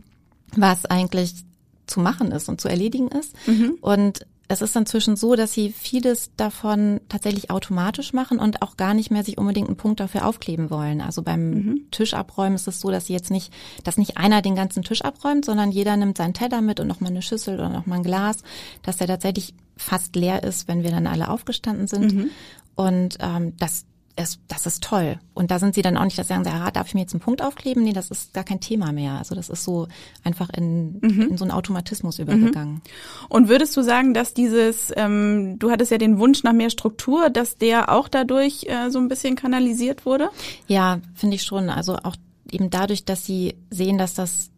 [0.57, 1.45] was eigentlich
[1.87, 3.35] zu machen ist und zu erledigen ist.
[3.47, 3.77] Mhm.
[3.81, 8.93] Und es ist inzwischen so, dass sie vieles davon tatsächlich automatisch machen und auch gar
[8.93, 11.01] nicht mehr sich unbedingt einen Punkt dafür aufkleben wollen.
[11.01, 11.91] Also beim mhm.
[11.91, 13.53] Tisch abräumen ist es so, dass sie jetzt nicht,
[13.85, 17.11] dass nicht einer den ganzen Tisch abräumt, sondern jeder nimmt seinen Teller mit und nochmal
[17.11, 18.39] eine Schüssel oder nochmal ein Glas,
[18.83, 22.15] dass der tatsächlich fast leer ist, wenn wir dann alle aufgestanden sind.
[22.15, 22.31] Mhm.
[22.75, 23.87] Und ähm, das
[24.17, 25.19] es, das ist toll.
[25.35, 27.15] Und da sind sie dann auch nicht, dass sie sagen, ja, darf ich mir jetzt
[27.15, 27.83] einen Punkt aufkleben?
[27.83, 29.13] Nee, das ist gar kein Thema mehr.
[29.15, 29.89] Also das ist so
[30.23, 31.29] einfach in, mhm.
[31.31, 32.75] in so einen Automatismus übergegangen.
[32.75, 32.81] Mhm.
[33.29, 37.29] Und würdest du sagen, dass dieses, ähm, du hattest ja den Wunsch nach mehr Struktur,
[37.31, 40.31] dass der auch dadurch äh, so ein bisschen kanalisiert wurde?
[40.69, 41.69] Ja, finde ich schon.
[41.69, 42.17] Also auch
[42.51, 44.51] eben dadurch, dass sie sehen, dass das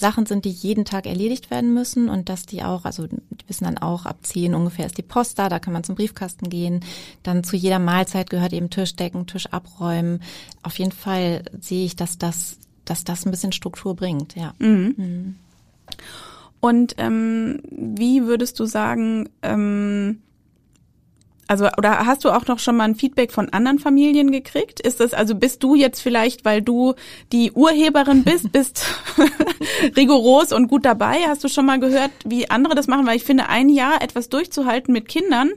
[0.00, 3.64] Sachen sind, die jeden Tag erledigt werden müssen und dass die auch, also die wissen
[3.64, 6.80] dann auch, ab zehn ungefähr ist die Post da, da kann man zum Briefkasten gehen.
[7.22, 10.22] Dann zu jeder Mahlzeit gehört eben Tisch decken, Tisch abräumen.
[10.62, 14.54] Auf jeden Fall sehe ich, dass das, dass das ein bisschen Struktur bringt, ja.
[14.58, 14.94] Mhm.
[14.96, 15.36] Mhm.
[16.60, 20.20] Und ähm, wie würdest du sagen, ähm,
[21.50, 24.78] also, oder hast du auch noch schon mal ein Feedback von anderen Familien gekriegt?
[24.78, 26.94] Ist das, also bist du jetzt vielleicht, weil du
[27.32, 28.86] die Urheberin bist, bist
[29.96, 31.16] rigoros und gut dabei?
[31.26, 33.04] Hast du schon mal gehört, wie andere das machen?
[33.04, 35.50] Weil ich finde, ein Jahr etwas durchzuhalten mit Kindern,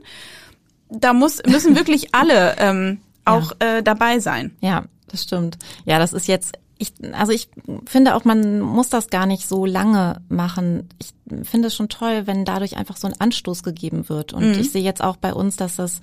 [0.88, 3.76] da muss, müssen wirklich alle ähm, auch ja.
[3.76, 4.56] äh, dabei sein.
[4.60, 5.58] Ja, das stimmt.
[5.84, 7.48] Ja, das ist jetzt ich, also ich
[7.86, 10.88] finde auch, man muss das gar nicht so lange machen.
[10.98, 11.14] Ich
[11.46, 14.32] finde es schon toll, wenn dadurch einfach so ein Anstoß gegeben wird.
[14.32, 14.60] Und mhm.
[14.60, 16.00] ich sehe jetzt auch bei uns, dass das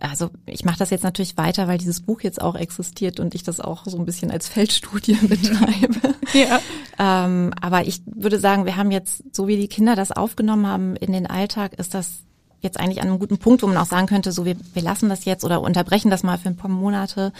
[0.00, 3.42] also ich mache das jetzt natürlich weiter, weil dieses Buch jetzt auch existiert und ich
[3.42, 6.14] das auch so ein bisschen als Feldstudie betreibe.
[6.32, 6.60] ja.
[6.98, 10.96] Ähm, aber ich würde sagen, wir haben jetzt, so wie die Kinder das aufgenommen haben
[10.96, 12.22] in den Alltag, ist das
[12.60, 15.08] jetzt eigentlich an einem guten Punkt, wo man auch sagen könnte, so wir, wir lassen
[15.08, 17.32] das jetzt oder unterbrechen das mal für ein paar Monate.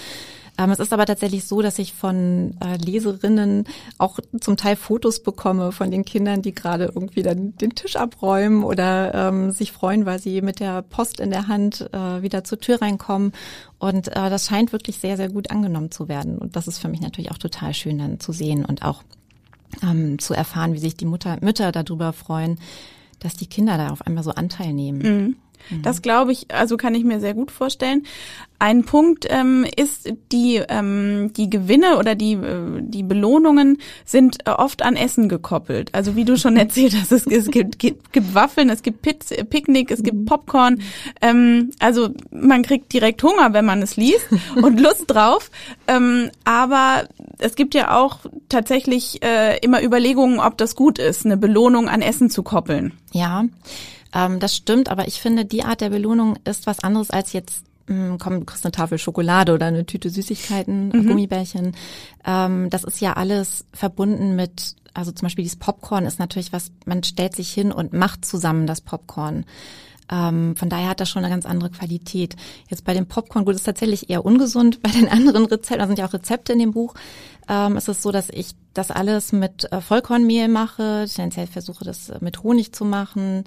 [0.61, 3.65] Ähm, es ist aber tatsächlich so, dass ich von äh, Leserinnen
[3.97, 8.63] auch zum Teil Fotos bekomme von den Kindern, die gerade irgendwie dann den Tisch abräumen
[8.63, 12.61] oder ähm, sich freuen, weil sie mit der Post in der Hand äh, wieder zur
[12.61, 13.33] Tür reinkommen.
[13.79, 16.37] Und äh, das scheint wirklich sehr, sehr gut angenommen zu werden.
[16.37, 19.03] Und das ist für mich natürlich auch total schön dann zu sehen und auch
[19.83, 22.59] ähm, zu erfahren, wie sich die Mutter, Mütter darüber freuen,
[23.19, 24.99] dass die Kinder da auf einmal so Anteil nehmen.
[24.99, 25.37] Mhm.
[25.83, 26.03] Das mhm.
[26.03, 28.05] glaube ich, also kann ich mir sehr gut vorstellen.
[28.63, 34.51] Ein Punkt ähm, ist, die, ähm, die Gewinne oder die, äh, die Belohnungen sind äh,
[34.51, 35.95] oft an Essen gekoppelt.
[35.95, 39.33] Also wie du schon erzählt hast, es, es gibt, gibt, gibt Waffeln, es gibt Piz,
[39.49, 40.25] Picknick, es gibt mhm.
[40.27, 40.83] Popcorn.
[41.23, 45.51] Ähm, also man kriegt direkt Hunger, wenn man es liest und Lust drauf.
[45.87, 48.19] Ähm, aber es gibt ja auch
[48.51, 52.93] tatsächlich äh, immer Überlegungen, ob das gut ist, eine Belohnung an Essen zu koppeln.
[53.13, 53.45] Ja.
[54.15, 57.65] Ähm, das stimmt, aber ich finde, die Art der Belohnung ist was anderes als jetzt
[57.91, 61.09] hm, komm, du kriegst eine Tafel Schokolade oder eine Tüte Süßigkeiten, mhm.
[61.09, 61.77] Gummibärchen.
[62.25, 66.71] Ähm, das ist ja alles verbunden mit, also zum Beispiel dieses Popcorn ist natürlich was,
[66.87, 69.45] man stellt sich hin und macht zusammen das Popcorn.
[70.11, 72.37] Ähm, von daher hat das schon eine ganz andere Qualität.
[72.69, 74.83] Jetzt bei dem Popcorn, gut, ist tatsächlich eher ungesund.
[74.83, 76.95] Bei den anderen Rezepten, da sind ja auch Rezepte in dem Buch,
[77.49, 81.07] ähm, ist es so, dass ich das alles mit äh, Vollkornmehl mache.
[81.13, 83.45] Tendenziell versuche das äh, mit Honig zu machen.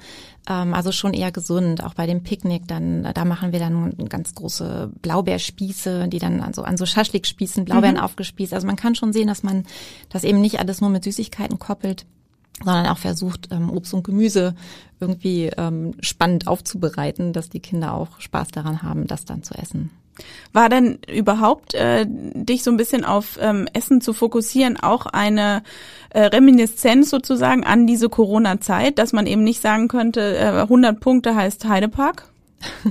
[0.48, 1.84] Ähm, also schon eher gesund.
[1.84, 6.54] Auch bei dem Picknick, dann da machen wir dann ganz große Blaubeerspieße, die dann an
[6.54, 8.04] so, an so Schaschlikspießen, Blaubeeren mhm.
[8.04, 8.54] aufgespießt.
[8.54, 9.66] Also man kann schon sehen, dass man
[10.10, 12.06] das eben nicht alles nur mit Süßigkeiten koppelt
[12.64, 14.56] sondern auch versucht, ähm, Obst und Gemüse
[15.00, 19.92] irgendwie ähm, spannend aufzubereiten, dass die Kinder auch Spaß daran haben, das dann zu essen.
[20.52, 25.64] War denn überhaupt äh, dich so ein bisschen auf ähm, Essen zu fokussieren auch eine
[26.12, 31.36] äh, Reminiszenz sozusagen an diese Corona-Zeit, dass man eben nicht sagen könnte, äh, 100 Punkte
[31.36, 32.33] heißt Heidepark?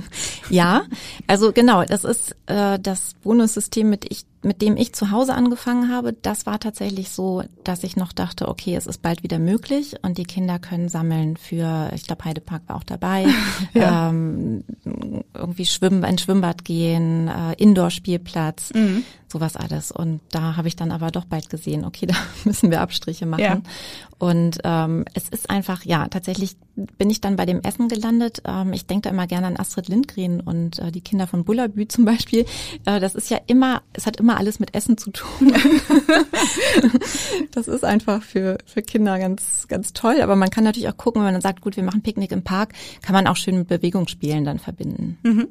[0.49, 0.83] ja,
[1.27, 5.89] also genau, das ist äh, das Bonussystem, mit, ich, mit dem ich zu Hause angefangen
[5.89, 6.13] habe.
[6.13, 10.17] Das war tatsächlich so, dass ich noch dachte, okay, es ist bald wieder möglich und
[10.17, 13.25] die Kinder können sammeln für, ich glaube, Heidepark war auch dabei,
[13.73, 14.09] ja.
[14.09, 14.63] ähm,
[15.33, 18.73] irgendwie schwimmen, ein Schwimmbad gehen, äh, Indoor-Spielplatz.
[18.73, 19.91] Mhm sowas alles.
[19.91, 22.15] Und da habe ich dann aber doch bald gesehen, okay, da
[22.45, 23.41] müssen wir Abstriche machen.
[23.41, 23.61] Ja.
[24.19, 28.41] Und ähm, es ist einfach, ja, tatsächlich bin ich dann bei dem Essen gelandet.
[28.45, 31.87] Ähm, ich denke da immer gerne an Astrid Lindgren und äh, die Kinder von Bullabü
[31.89, 32.45] zum Beispiel.
[32.85, 35.53] Äh, das ist ja immer, es hat immer alles mit Essen zu tun.
[37.51, 40.21] das ist einfach für, für Kinder ganz, ganz toll.
[40.21, 42.43] Aber man kann natürlich auch gucken, wenn man dann sagt, gut, wir machen Picknick im
[42.43, 45.17] Park, kann man auch schön mit Bewegungsspielen dann verbinden.
[45.23, 45.47] Mhm.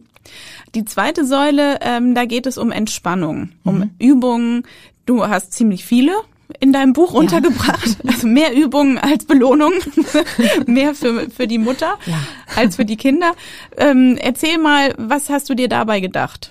[0.74, 3.90] Die zweite Säule, ähm, da geht es um Entspannung, um mhm.
[3.98, 4.62] Übungen.
[5.06, 6.12] Du hast ziemlich viele
[6.60, 7.86] in deinem Buch untergebracht.
[7.86, 7.94] Ja.
[8.12, 9.72] Also mehr Übungen als Belohnung,
[10.66, 12.18] mehr für, für die Mutter ja.
[12.54, 13.32] als für die Kinder.
[13.76, 16.50] Ähm, erzähl mal, was hast du dir dabei gedacht?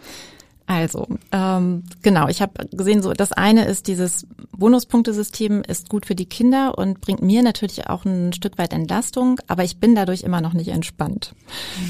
[0.72, 6.16] Also, ähm, genau, ich habe gesehen, so das eine ist, dieses Bonuspunktesystem ist gut für
[6.16, 10.22] die Kinder und bringt mir natürlich auch ein Stück weit Entlastung, aber ich bin dadurch
[10.22, 11.36] immer noch nicht entspannt.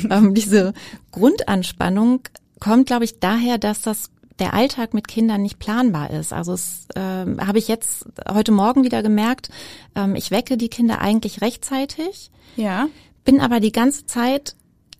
[0.09, 0.73] ähm, diese
[1.11, 2.21] Grundanspannung
[2.59, 6.33] kommt, glaube ich, daher, dass das der Alltag mit Kindern nicht planbar ist.
[6.33, 9.49] Also es äh, habe ich jetzt heute Morgen wieder gemerkt,
[9.93, 12.87] ähm, ich wecke die Kinder eigentlich rechtzeitig, ja.
[13.25, 14.55] bin aber die ganze Zeit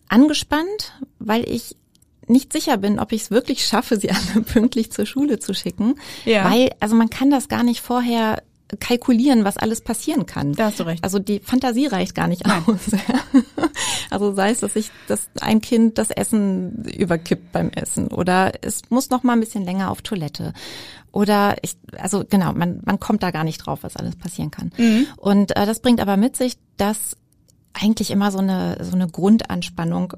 [0.08, 1.74] angespannt, weil ich
[2.32, 5.94] nicht sicher bin, ob ich es wirklich schaffe, sie alle pünktlich zur Schule zu schicken.
[6.24, 6.50] Ja.
[6.50, 8.42] Weil, also man kann das gar nicht vorher
[8.80, 10.54] kalkulieren, was alles passieren kann.
[10.54, 11.04] Da hast du recht.
[11.04, 12.62] Also die Fantasie reicht gar nicht Nein.
[12.66, 12.80] aus.
[14.10, 18.82] also sei es, dass sich dass ein Kind das Essen überkippt beim Essen oder es
[18.88, 20.52] muss noch mal ein bisschen länger auf Toilette
[21.10, 24.72] oder ich, also genau, man, man kommt da gar nicht drauf, was alles passieren kann.
[24.78, 25.06] Mhm.
[25.18, 27.16] Und äh, das bringt aber mit sich, dass
[27.74, 30.14] eigentlich immer so eine so eine Grundanspannung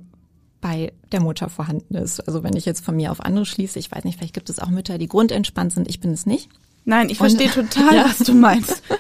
[0.64, 2.20] bei der Mutter vorhanden ist.
[2.26, 4.60] Also wenn ich jetzt von mir auf andere schließe, ich weiß nicht, vielleicht gibt es
[4.60, 6.48] auch Mütter, die grundentspannt sind, ich bin es nicht.
[6.86, 8.06] Nein, ich verstehe total, ja.
[8.06, 8.82] was du meinst.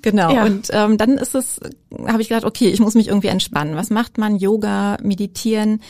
[0.00, 0.32] Genau.
[0.32, 0.46] Ja.
[0.46, 1.60] Und ähm, dann ist es,
[2.06, 3.76] habe ich gedacht, okay, ich muss mich irgendwie entspannen.
[3.76, 4.36] Was macht man?
[4.36, 5.82] Yoga, meditieren.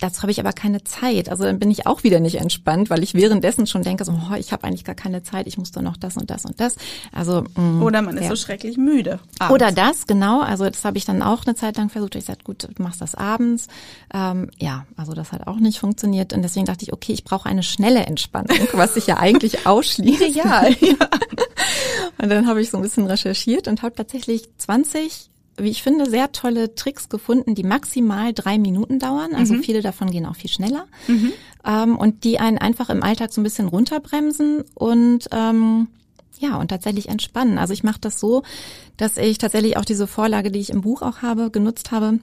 [0.00, 1.28] Dazu habe ich aber keine Zeit.
[1.28, 4.34] Also dann bin ich auch wieder nicht entspannt, weil ich währenddessen schon denke, so, oh,
[4.34, 6.76] ich habe eigentlich gar keine Zeit, ich muss doch noch das und das und das.
[7.12, 8.28] Also mh, mm, oder man ist ja.
[8.30, 9.20] so schrecklich müde.
[9.38, 9.54] Abends.
[9.54, 10.40] Oder das, genau.
[10.40, 12.14] Also das habe ich dann auch eine Zeit lang versucht.
[12.14, 13.68] Ich sagte, gut, du machst das abends.
[14.12, 16.32] Ähm, ja, also das hat auch nicht funktioniert.
[16.32, 20.34] Und deswegen dachte ich, okay, ich brauche eine schnelle Entspannung, was sich ja eigentlich ausschließt.
[20.34, 20.94] ja, ja.
[22.18, 25.30] Und dann habe ich so ein bisschen recherchiert und habe tatsächlich 20
[25.62, 29.34] wie ich finde, sehr tolle Tricks gefunden, die maximal drei Minuten dauern.
[29.34, 29.62] Also mhm.
[29.62, 30.86] viele davon gehen auch viel schneller.
[31.08, 31.32] Mhm.
[31.64, 35.88] Ähm, und die einen einfach im Alltag so ein bisschen runterbremsen und ähm,
[36.38, 37.58] ja, und tatsächlich entspannen.
[37.58, 38.42] Also ich mache das so,
[38.96, 42.18] dass ich tatsächlich auch diese Vorlage, die ich im Buch auch habe, genutzt habe,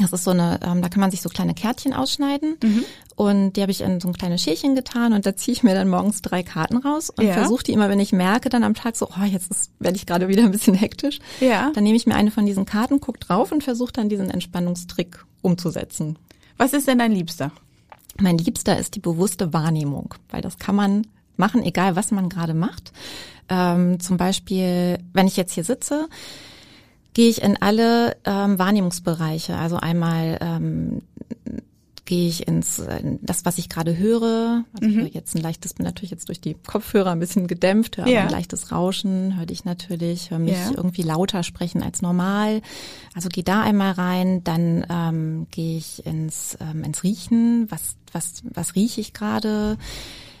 [0.00, 2.84] das ist so eine, ähm, da kann man sich so kleine Kärtchen ausschneiden mhm.
[3.16, 5.74] und die habe ich in so ein kleines Schälchen getan und da ziehe ich mir
[5.74, 7.34] dann morgens drei Karten raus und ja.
[7.34, 10.28] versuche die immer, wenn ich merke, dann am Tag so, oh, jetzt werde ich gerade
[10.28, 11.18] wieder ein bisschen hektisch.
[11.40, 11.72] Ja.
[11.74, 15.24] Dann nehme ich mir eine von diesen Karten, guck drauf und versuche dann diesen Entspannungstrick
[15.42, 16.18] umzusetzen.
[16.56, 17.52] Was ist denn dein Liebster?
[18.20, 22.54] Mein Liebster ist die bewusste Wahrnehmung, weil das kann man machen, egal was man gerade
[22.54, 22.92] macht.
[23.48, 26.08] Ähm, zum Beispiel, wenn ich jetzt hier sitze,
[27.14, 29.56] gehe ich in alle ähm, Wahrnehmungsbereiche.
[29.56, 31.02] Also einmal ähm,
[32.08, 32.82] gehe ich ins
[33.20, 34.64] das, was ich gerade höre.
[34.80, 35.10] Also mhm.
[35.12, 38.22] jetzt ein leichtes, bin natürlich jetzt durch die Kopfhörer ein bisschen gedämpft, höre ja.
[38.22, 40.70] ein leichtes Rauschen, höre dich natürlich, höre mich ja.
[40.74, 42.62] irgendwie lauter sprechen als normal.
[43.14, 47.70] Also gehe da einmal rein, dann ähm, gehe ich ins ähm, ins Riechen.
[47.70, 49.76] Was was was rieche ich gerade?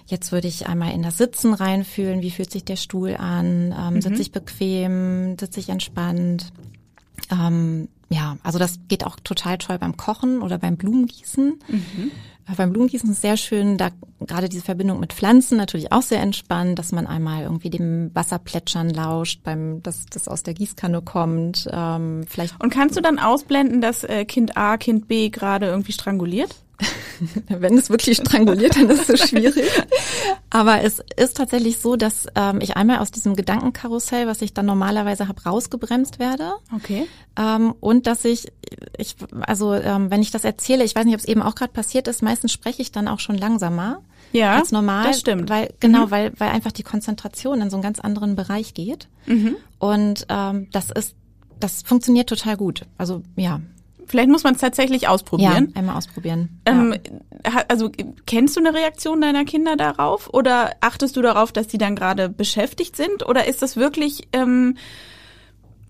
[0.08, 2.22] Jetzt würde ich einmal in das Sitzen reinfühlen.
[2.22, 3.74] Wie fühlt sich der Stuhl an?
[3.78, 4.00] Ähm, mhm.
[4.00, 5.36] Sitze ich bequem?
[5.38, 6.50] Sitze ich entspannt?
[7.30, 11.58] Ähm, ja, also das geht auch total toll beim Kochen oder beim Blumengießen.
[11.68, 12.10] Mhm.
[12.50, 13.90] Äh, beim Blumengießen ist sehr schön, da
[14.20, 18.88] gerade diese Verbindung mit Pflanzen natürlich auch sehr entspannt, dass man einmal irgendwie dem Wasserplätschern
[18.88, 21.68] lauscht, beim das das aus der Gießkanne kommt.
[21.70, 25.92] Ähm, vielleicht und kannst du dann ausblenden, dass äh, Kind A Kind B gerade irgendwie
[25.92, 26.56] stranguliert?
[27.48, 29.64] Wenn es wirklich stranguliert, dann ist es schwierig.
[30.50, 34.66] Aber es ist tatsächlich so, dass ähm, ich einmal aus diesem Gedankenkarussell, was ich dann
[34.66, 36.52] normalerweise habe, rausgebremst werde.
[36.74, 37.06] Okay.
[37.36, 38.52] Ähm, und dass ich,
[38.96, 41.72] ich also ähm, wenn ich das erzähle, ich weiß nicht, ob es eben auch gerade
[41.72, 44.02] passiert ist, meistens spreche ich dann auch schon langsamer.
[44.32, 45.04] Ja, als normal.
[45.04, 45.48] Das stimmt.
[45.48, 46.10] Weil, genau, mhm.
[46.10, 49.08] weil, weil einfach die Konzentration in so einen ganz anderen Bereich geht.
[49.26, 49.56] Mhm.
[49.78, 51.14] Und ähm, das ist,
[51.58, 52.82] das funktioniert total gut.
[52.98, 53.60] Also ja,
[54.08, 55.72] Vielleicht muss man es tatsächlich ausprobieren.
[55.74, 56.60] Ja, einmal ausprobieren.
[56.66, 56.94] Ähm,
[57.44, 57.64] ja.
[57.68, 57.90] Also
[58.26, 62.28] kennst du eine Reaktion deiner Kinder darauf oder achtest du darauf, dass die dann gerade
[62.28, 64.76] beschäftigt sind oder ist das wirklich ähm,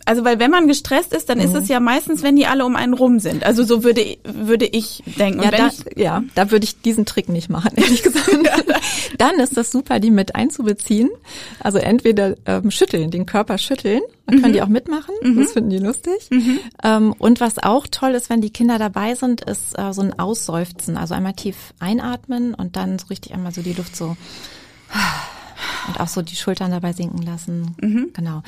[0.08, 1.44] also weil wenn man gestresst ist, dann mhm.
[1.44, 3.44] ist es ja meistens, wenn die alle um einen rum sind.
[3.44, 5.42] Also so würde würde ich denken.
[5.42, 8.30] Ja, da, ich, ja, da würde ich diesen Trick nicht machen, ehrlich gesagt.
[9.18, 11.10] dann ist das super, die mit einzubeziehen.
[11.60, 14.54] Also entweder ähm, schütteln, den Körper schütteln, dann können mhm.
[14.54, 15.14] die auch mitmachen.
[15.20, 15.40] Mhm.
[15.40, 16.30] Das finden die lustig.
[16.30, 16.58] Mhm.
[16.82, 20.18] Ähm, und was auch toll ist, wenn die Kinder dabei sind, ist äh, so ein
[20.18, 20.96] Ausseufzen.
[20.96, 24.16] Also einmal tief einatmen und dann so richtig einmal so die Luft so
[25.86, 27.74] und auch so die Schultern dabei sinken lassen.
[27.80, 28.10] Mhm.
[28.12, 28.42] Genau.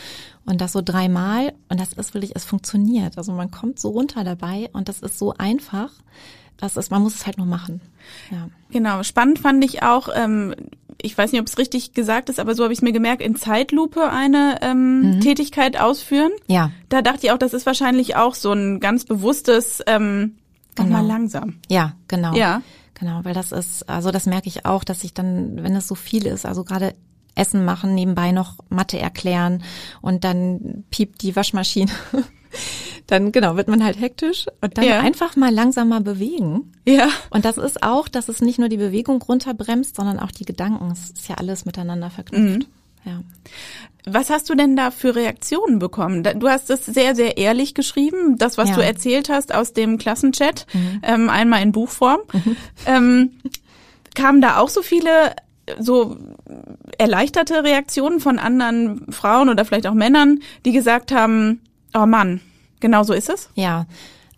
[0.44, 1.52] Und das so dreimal.
[1.68, 3.18] Und das ist wirklich, es funktioniert.
[3.18, 5.90] Also man kommt so runter dabei und das ist so einfach.
[6.56, 7.80] Das ist, man muss es halt nur machen.
[8.30, 8.48] Ja.
[8.70, 9.02] Genau.
[9.02, 10.54] Spannend fand ich auch, ähm,
[11.00, 13.22] ich weiß nicht, ob es richtig gesagt ist, aber so habe ich es mir gemerkt,
[13.22, 15.20] in Zeitlupe eine ähm, mhm.
[15.20, 16.32] Tätigkeit ausführen.
[16.46, 16.70] Ja.
[16.90, 20.36] Da dachte ich auch, das ist wahrscheinlich auch so ein ganz bewusstes, ähm,
[20.74, 20.90] genau.
[20.90, 21.56] mal langsam.
[21.68, 22.34] Ja, genau.
[22.34, 22.62] Ja.
[23.00, 25.94] Genau, weil das ist, also das merke ich auch, dass ich dann, wenn es so
[25.94, 26.94] viel ist, also gerade
[27.34, 29.62] Essen machen, nebenbei noch Mathe erklären
[30.02, 31.90] und dann piept die Waschmaschine.
[33.06, 35.00] dann genau wird man halt hektisch und dann ja.
[35.00, 36.72] einfach mal langsamer bewegen.
[36.86, 37.08] Ja.
[37.30, 40.90] Und das ist auch, dass es nicht nur die Bewegung runterbremst, sondern auch die Gedanken.
[40.90, 42.66] Es ist ja alles miteinander verknüpft.
[42.68, 42.72] Mhm.
[43.04, 43.22] Ja.
[44.06, 46.22] Was hast du denn da für Reaktionen bekommen?
[46.22, 48.76] Du hast es sehr, sehr ehrlich geschrieben, das, was ja.
[48.76, 51.00] du erzählt hast aus dem Klassenchat, mhm.
[51.02, 52.20] ähm, einmal in Buchform.
[52.32, 52.56] Mhm.
[52.86, 53.30] Ähm,
[54.14, 55.34] kamen da auch so viele
[55.78, 56.16] so
[56.98, 61.60] erleichterte Reaktionen von anderen Frauen oder vielleicht auch Männern, die gesagt haben,
[61.94, 62.40] oh Mann,
[62.80, 63.50] genau so ist es?
[63.54, 63.86] Ja.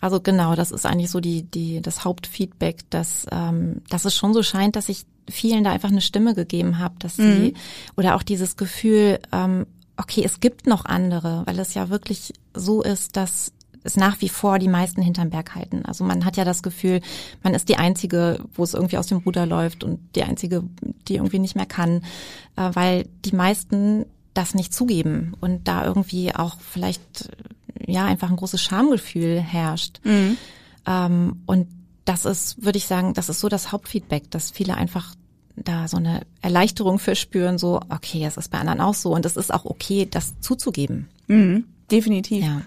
[0.01, 4.35] Also genau, das ist eigentlich so die, die, das Hauptfeedback, dass, ähm, dass es schon
[4.35, 7.55] so scheint, dass ich vielen da einfach eine Stimme gegeben habe, dass sie, mhm.
[7.97, 12.83] oder auch dieses Gefühl, ähm, okay, es gibt noch andere, weil es ja wirklich so
[12.83, 13.53] ist, dass
[13.85, 15.85] es nach wie vor die meisten hinterm Berg halten.
[15.85, 17.01] Also man hat ja das Gefühl,
[17.43, 20.63] man ist die Einzige, wo es irgendwie aus dem Ruder läuft und die Einzige,
[21.09, 22.03] die irgendwie nicht mehr kann,
[22.57, 27.31] äh, weil die meisten das nicht zugeben und da irgendwie auch vielleicht
[27.87, 30.01] ja einfach ein großes Schamgefühl herrscht.
[30.05, 30.37] Mhm.
[30.87, 31.67] Ähm, und
[32.05, 35.15] das ist, würde ich sagen, das ist so das Hauptfeedback, dass viele einfach
[35.57, 39.37] da so eine Erleichterung verspüren, so, okay, es ist bei anderen auch so und es
[39.37, 41.09] ist auch okay, das zuzugeben.
[41.27, 42.45] Mhm, definitiv.
[42.45, 42.63] Ja.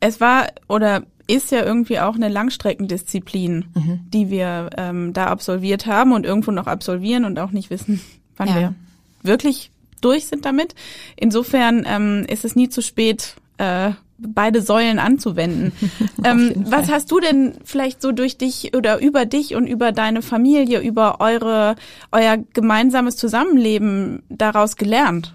[0.00, 4.00] Es war oder ist ja irgendwie auch eine Langstreckendisziplin, mhm.
[4.12, 8.00] die wir ähm, da absolviert haben und irgendwo noch absolvieren und auch nicht wissen,
[8.36, 8.54] wann ja.
[8.54, 8.74] wir
[9.22, 10.74] wirklich durch sind damit.
[11.16, 15.72] Insofern ähm, ist es nie zu spät, äh, beide Säulen anzuwenden.
[16.24, 20.22] ähm, was hast du denn vielleicht so durch dich oder über dich und über deine
[20.22, 21.76] Familie, über eure,
[22.12, 25.34] euer gemeinsames Zusammenleben daraus gelernt?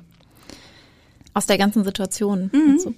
[1.34, 2.52] Aus der ganzen Situation.
[2.54, 2.72] Mhm.
[2.74, 2.94] Also,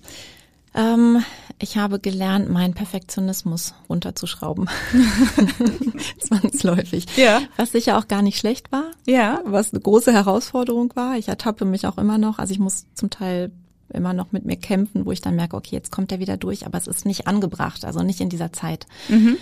[0.74, 1.24] ähm,
[1.58, 4.68] ich habe gelernt, meinen Perfektionismus runterzuschrauben.
[6.20, 7.06] Zwangsläufig.
[7.16, 7.42] Ja.
[7.56, 8.92] Was sicher auch gar nicht schlecht war.
[9.06, 9.40] Ja.
[9.46, 11.18] Was eine große Herausforderung war.
[11.18, 12.40] Ich ertappe mich auch immer noch.
[12.40, 13.52] Also ich muss zum Teil
[13.94, 16.66] immer noch mit mir kämpfen, wo ich dann merke, okay, jetzt kommt er wieder durch,
[16.66, 18.88] aber es ist nicht angebracht, also nicht in dieser Zeit.
[19.10, 19.38] Mhm.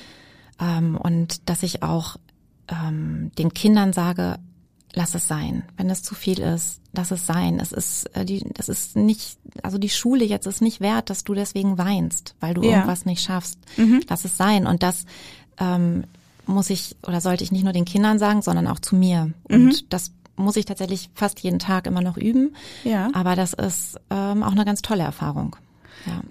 [0.60, 2.18] Ähm, und dass ich auch
[2.68, 4.38] ähm, den Kindern sage,
[4.94, 5.64] lass es sein.
[5.78, 7.60] Wenn es zu viel ist, lass es sein.
[7.60, 11.24] Es ist äh, die, das ist nicht, also die Schule jetzt ist nicht wert, dass
[11.24, 12.72] du deswegen weinst, weil du ja.
[12.72, 13.58] irgendwas nicht schaffst.
[13.78, 14.02] Mhm.
[14.08, 14.68] Lass es sein.
[14.68, 15.06] Und das
[15.60, 16.04] ähm,
[16.46, 19.34] muss ich oder sollte ich nicht nur den Kindern sagen, sondern auch zu mir.
[19.44, 19.76] Und mhm.
[19.90, 22.56] das muss ich tatsächlich fast jeden Tag immer noch üben.
[22.84, 23.10] Ja.
[23.14, 25.56] Aber das ist ähm, auch eine ganz tolle Erfahrung.
[26.06, 26.22] Ja.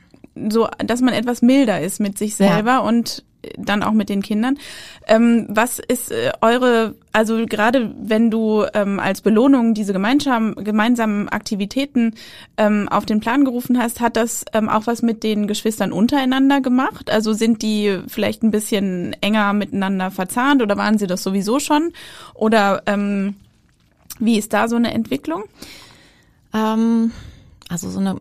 [0.51, 2.79] So, dass man etwas milder ist mit sich selber ja.
[2.79, 3.23] und
[3.59, 4.59] dann auch mit den Kindern.
[5.07, 11.29] Ähm, was ist äh, eure, also gerade wenn du ähm, als Belohnung diese gemeinsam, gemeinsamen
[11.29, 12.15] Aktivitäten
[12.57, 16.61] ähm, auf den Plan gerufen hast, hat das ähm, auch was mit den Geschwistern untereinander
[16.61, 17.11] gemacht?
[17.11, 21.93] Also sind die vielleicht ein bisschen enger miteinander verzahnt oder waren sie das sowieso schon?
[22.35, 23.37] Oder ähm,
[24.25, 25.45] wie ist da so eine Entwicklung?
[26.55, 27.13] Ähm,
[27.69, 28.21] also so eine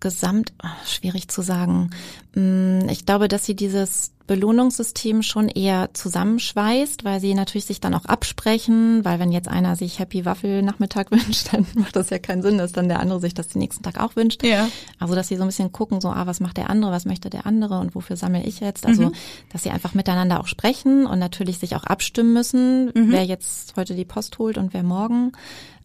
[0.00, 0.52] Gesamt,
[0.84, 1.90] schwierig zu sagen.
[2.34, 7.92] Mm, ich glaube, dass sie dieses Belohnungssystem schon eher zusammenschweißt, weil sie natürlich sich dann
[7.92, 12.18] auch absprechen, weil wenn jetzt einer sich Happy Waffel Nachmittag wünscht, dann macht das ja
[12.18, 14.42] keinen Sinn, dass dann der andere sich das den nächsten Tag auch wünscht.
[14.42, 14.70] Ja.
[14.98, 17.28] Also, dass sie so ein bisschen gucken, so, ah, was macht der andere, was möchte
[17.28, 18.86] der andere und wofür sammle ich jetzt?
[18.86, 19.12] Also, mhm.
[19.52, 23.12] dass sie einfach miteinander auch sprechen und natürlich sich auch abstimmen müssen, mhm.
[23.12, 25.32] wer jetzt heute die Post holt und wer morgen.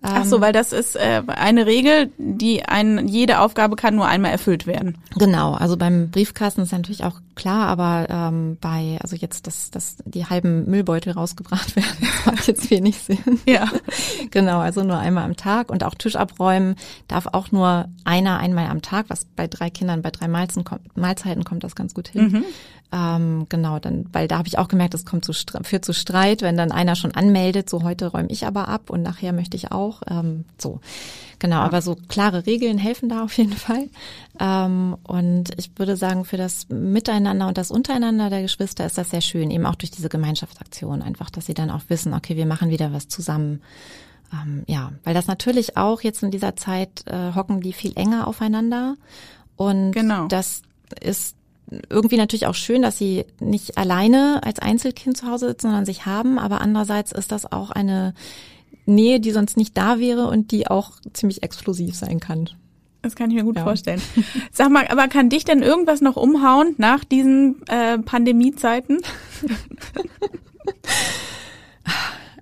[0.02, 4.08] Ach so, ähm, weil das ist äh, eine Regel, die ein, jede Aufgabe kann nur
[4.08, 4.98] einmal erfüllt werden.
[5.18, 9.98] Genau, also beim Briefkasten ist natürlich auch klar, aber ähm, bei, also jetzt, dass, dass
[10.06, 13.18] die halben Müllbeutel rausgebracht werden, das macht jetzt wenig Sinn.
[13.48, 13.70] Ja.
[14.32, 16.76] genau, also nur einmal am Tag und auch Tisch abräumen
[17.08, 20.98] darf auch nur einer einmal am Tag, was bei drei Kindern, bei drei Mahlzeiten kommt,
[20.98, 22.32] Mahlzeiten kommt das ganz gut hin.
[22.32, 22.44] Mhm.
[22.92, 26.42] Ähm, genau, dann, weil da habe ich auch gemerkt, es kommt zu, führt zu Streit,
[26.42, 29.72] wenn dann einer schon anmeldet, so heute räume ich aber ab und nachher möchte ich
[29.74, 30.04] auch.
[30.10, 30.80] Ähm, so,
[31.40, 31.64] genau, ja.
[31.64, 33.90] aber so klare Regeln helfen da auf jeden Fall.
[34.40, 39.10] Ähm, und ich würde sagen, für das Miteinander und das Untereinander der Geschwister ist das
[39.10, 42.46] sehr schön, eben auch durch diese Gemeinschaftsaktion einfach, dass sie dann auch wissen, okay, wir
[42.46, 43.62] machen wieder was zusammen.
[44.32, 48.28] Ähm, ja, weil das natürlich auch jetzt in dieser Zeit äh, hocken die viel enger
[48.28, 48.96] aufeinander
[49.56, 50.28] und genau.
[50.28, 50.64] das
[51.02, 51.37] ist
[51.90, 56.06] irgendwie natürlich auch schön, dass sie nicht alleine als Einzelkind zu Hause sitzen, sondern sich
[56.06, 56.40] haben.
[56.40, 58.14] Aber andererseits ist das auch eine
[58.86, 62.50] Nähe, die sonst nicht da wäre und die auch ziemlich explosiv sein kann.
[63.02, 63.64] Das kann ich mir gut ja.
[63.64, 64.02] vorstellen.
[64.52, 69.00] Sag mal, aber kann dich denn irgendwas noch umhauen nach diesen äh, Pandemiezeiten?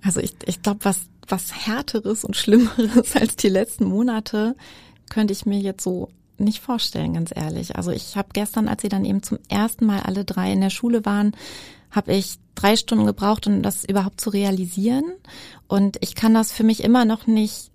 [0.06, 4.54] Also ich, ich glaube, was, was härteres und schlimmeres als die letzten Monate
[5.10, 7.76] könnte ich mir jetzt so nicht vorstellen, ganz ehrlich.
[7.76, 10.70] Also ich habe gestern, als sie dann eben zum ersten Mal alle drei in der
[10.70, 11.32] Schule waren,
[11.90, 15.04] habe ich drei Stunden gebraucht, um das überhaupt zu realisieren.
[15.66, 17.70] Und ich kann das für mich immer noch nicht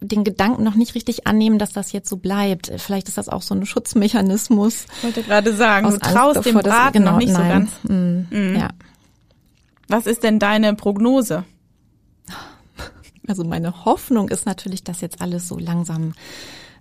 [0.00, 2.72] den Gedanken noch nicht richtig annehmen, dass das jetzt so bleibt.
[2.78, 4.86] Vielleicht ist das auch so ein Schutzmechanismus.
[4.96, 7.42] Ich wollte gerade sagen, du traust Angst dem Braten genau, noch nicht nein.
[7.42, 7.70] so ganz.
[7.84, 8.56] Mm, mhm.
[8.56, 8.68] Ja.
[9.88, 11.44] Was ist denn deine Prognose?
[13.28, 16.14] Also meine Hoffnung ist natürlich, dass jetzt alles so langsam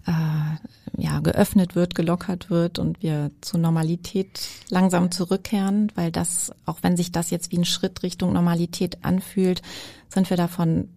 [0.06, 6.80] äh, ja, geöffnet wird, gelockert wird und wir zur Normalität langsam zurückkehren, weil das, auch
[6.82, 9.62] wenn sich das jetzt wie ein Schritt Richtung Normalität anfühlt,
[10.10, 10.90] sind wir davon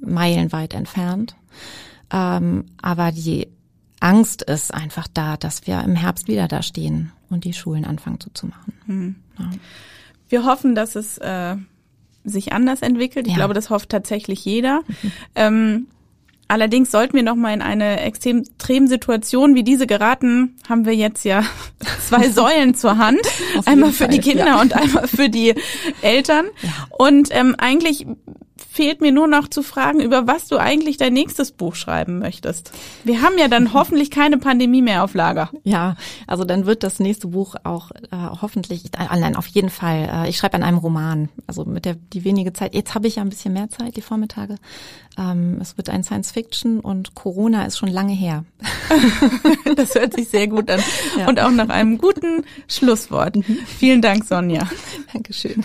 [0.00, 1.36] meilenweit entfernt.
[2.10, 3.48] Ähm, aber die
[4.00, 8.20] Angst ist einfach da, dass wir im Herbst wieder da stehen und die Schulen anfangen
[8.20, 8.72] zuzumachen.
[8.86, 9.16] Mhm.
[9.38, 9.50] Ja.
[10.28, 11.56] Wir hoffen, dass es äh,
[12.24, 13.26] sich anders entwickelt.
[13.26, 13.38] Ich ja.
[13.38, 14.82] glaube, das hofft tatsächlich jeder.
[14.86, 15.12] Mhm.
[15.34, 15.86] Ähm,
[16.48, 18.44] allerdings sollten wir noch mal in eine extrem
[18.86, 21.44] Situation wie diese geraten, haben wir jetzt ja
[22.08, 23.20] zwei Säulen zur Hand.
[23.66, 24.60] einmal für Fall, die Kinder ja.
[24.60, 25.54] und einmal für die
[26.02, 26.46] Eltern.
[26.62, 26.70] Ja.
[26.98, 28.06] Und ähm, eigentlich
[28.62, 32.72] fehlt mir nur noch zu fragen, über was du eigentlich dein nächstes Buch schreiben möchtest.
[33.04, 35.50] Wir haben ja dann hoffentlich keine Pandemie mehr auf Lager.
[35.64, 35.96] Ja,
[36.26, 40.08] also dann wird das nächste Buch auch äh, hoffentlich, äh, nein, auf jeden Fall.
[40.12, 41.28] Äh, ich schreibe an einem Roman.
[41.46, 42.74] Also mit der die wenige Zeit.
[42.74, 44.56] Jetzt habe ich ja ein bisschen mehr Zeit, die Vormittage.
[45.18, 48.44] Ähm, es wird ein Science Fiction und Corona ist schon lange her.
[49.76, 50.80] das hört sich sehr gut an.
[51.18, 51.28] Ja.
[51.28, 53.36] Und auch nach einem guten Schlusswort.
[53.36, 53.58] Mhm.
[53.66, 54.68] Vielen Dank, Sonja.
[55.12, 55.64] Dankeschön.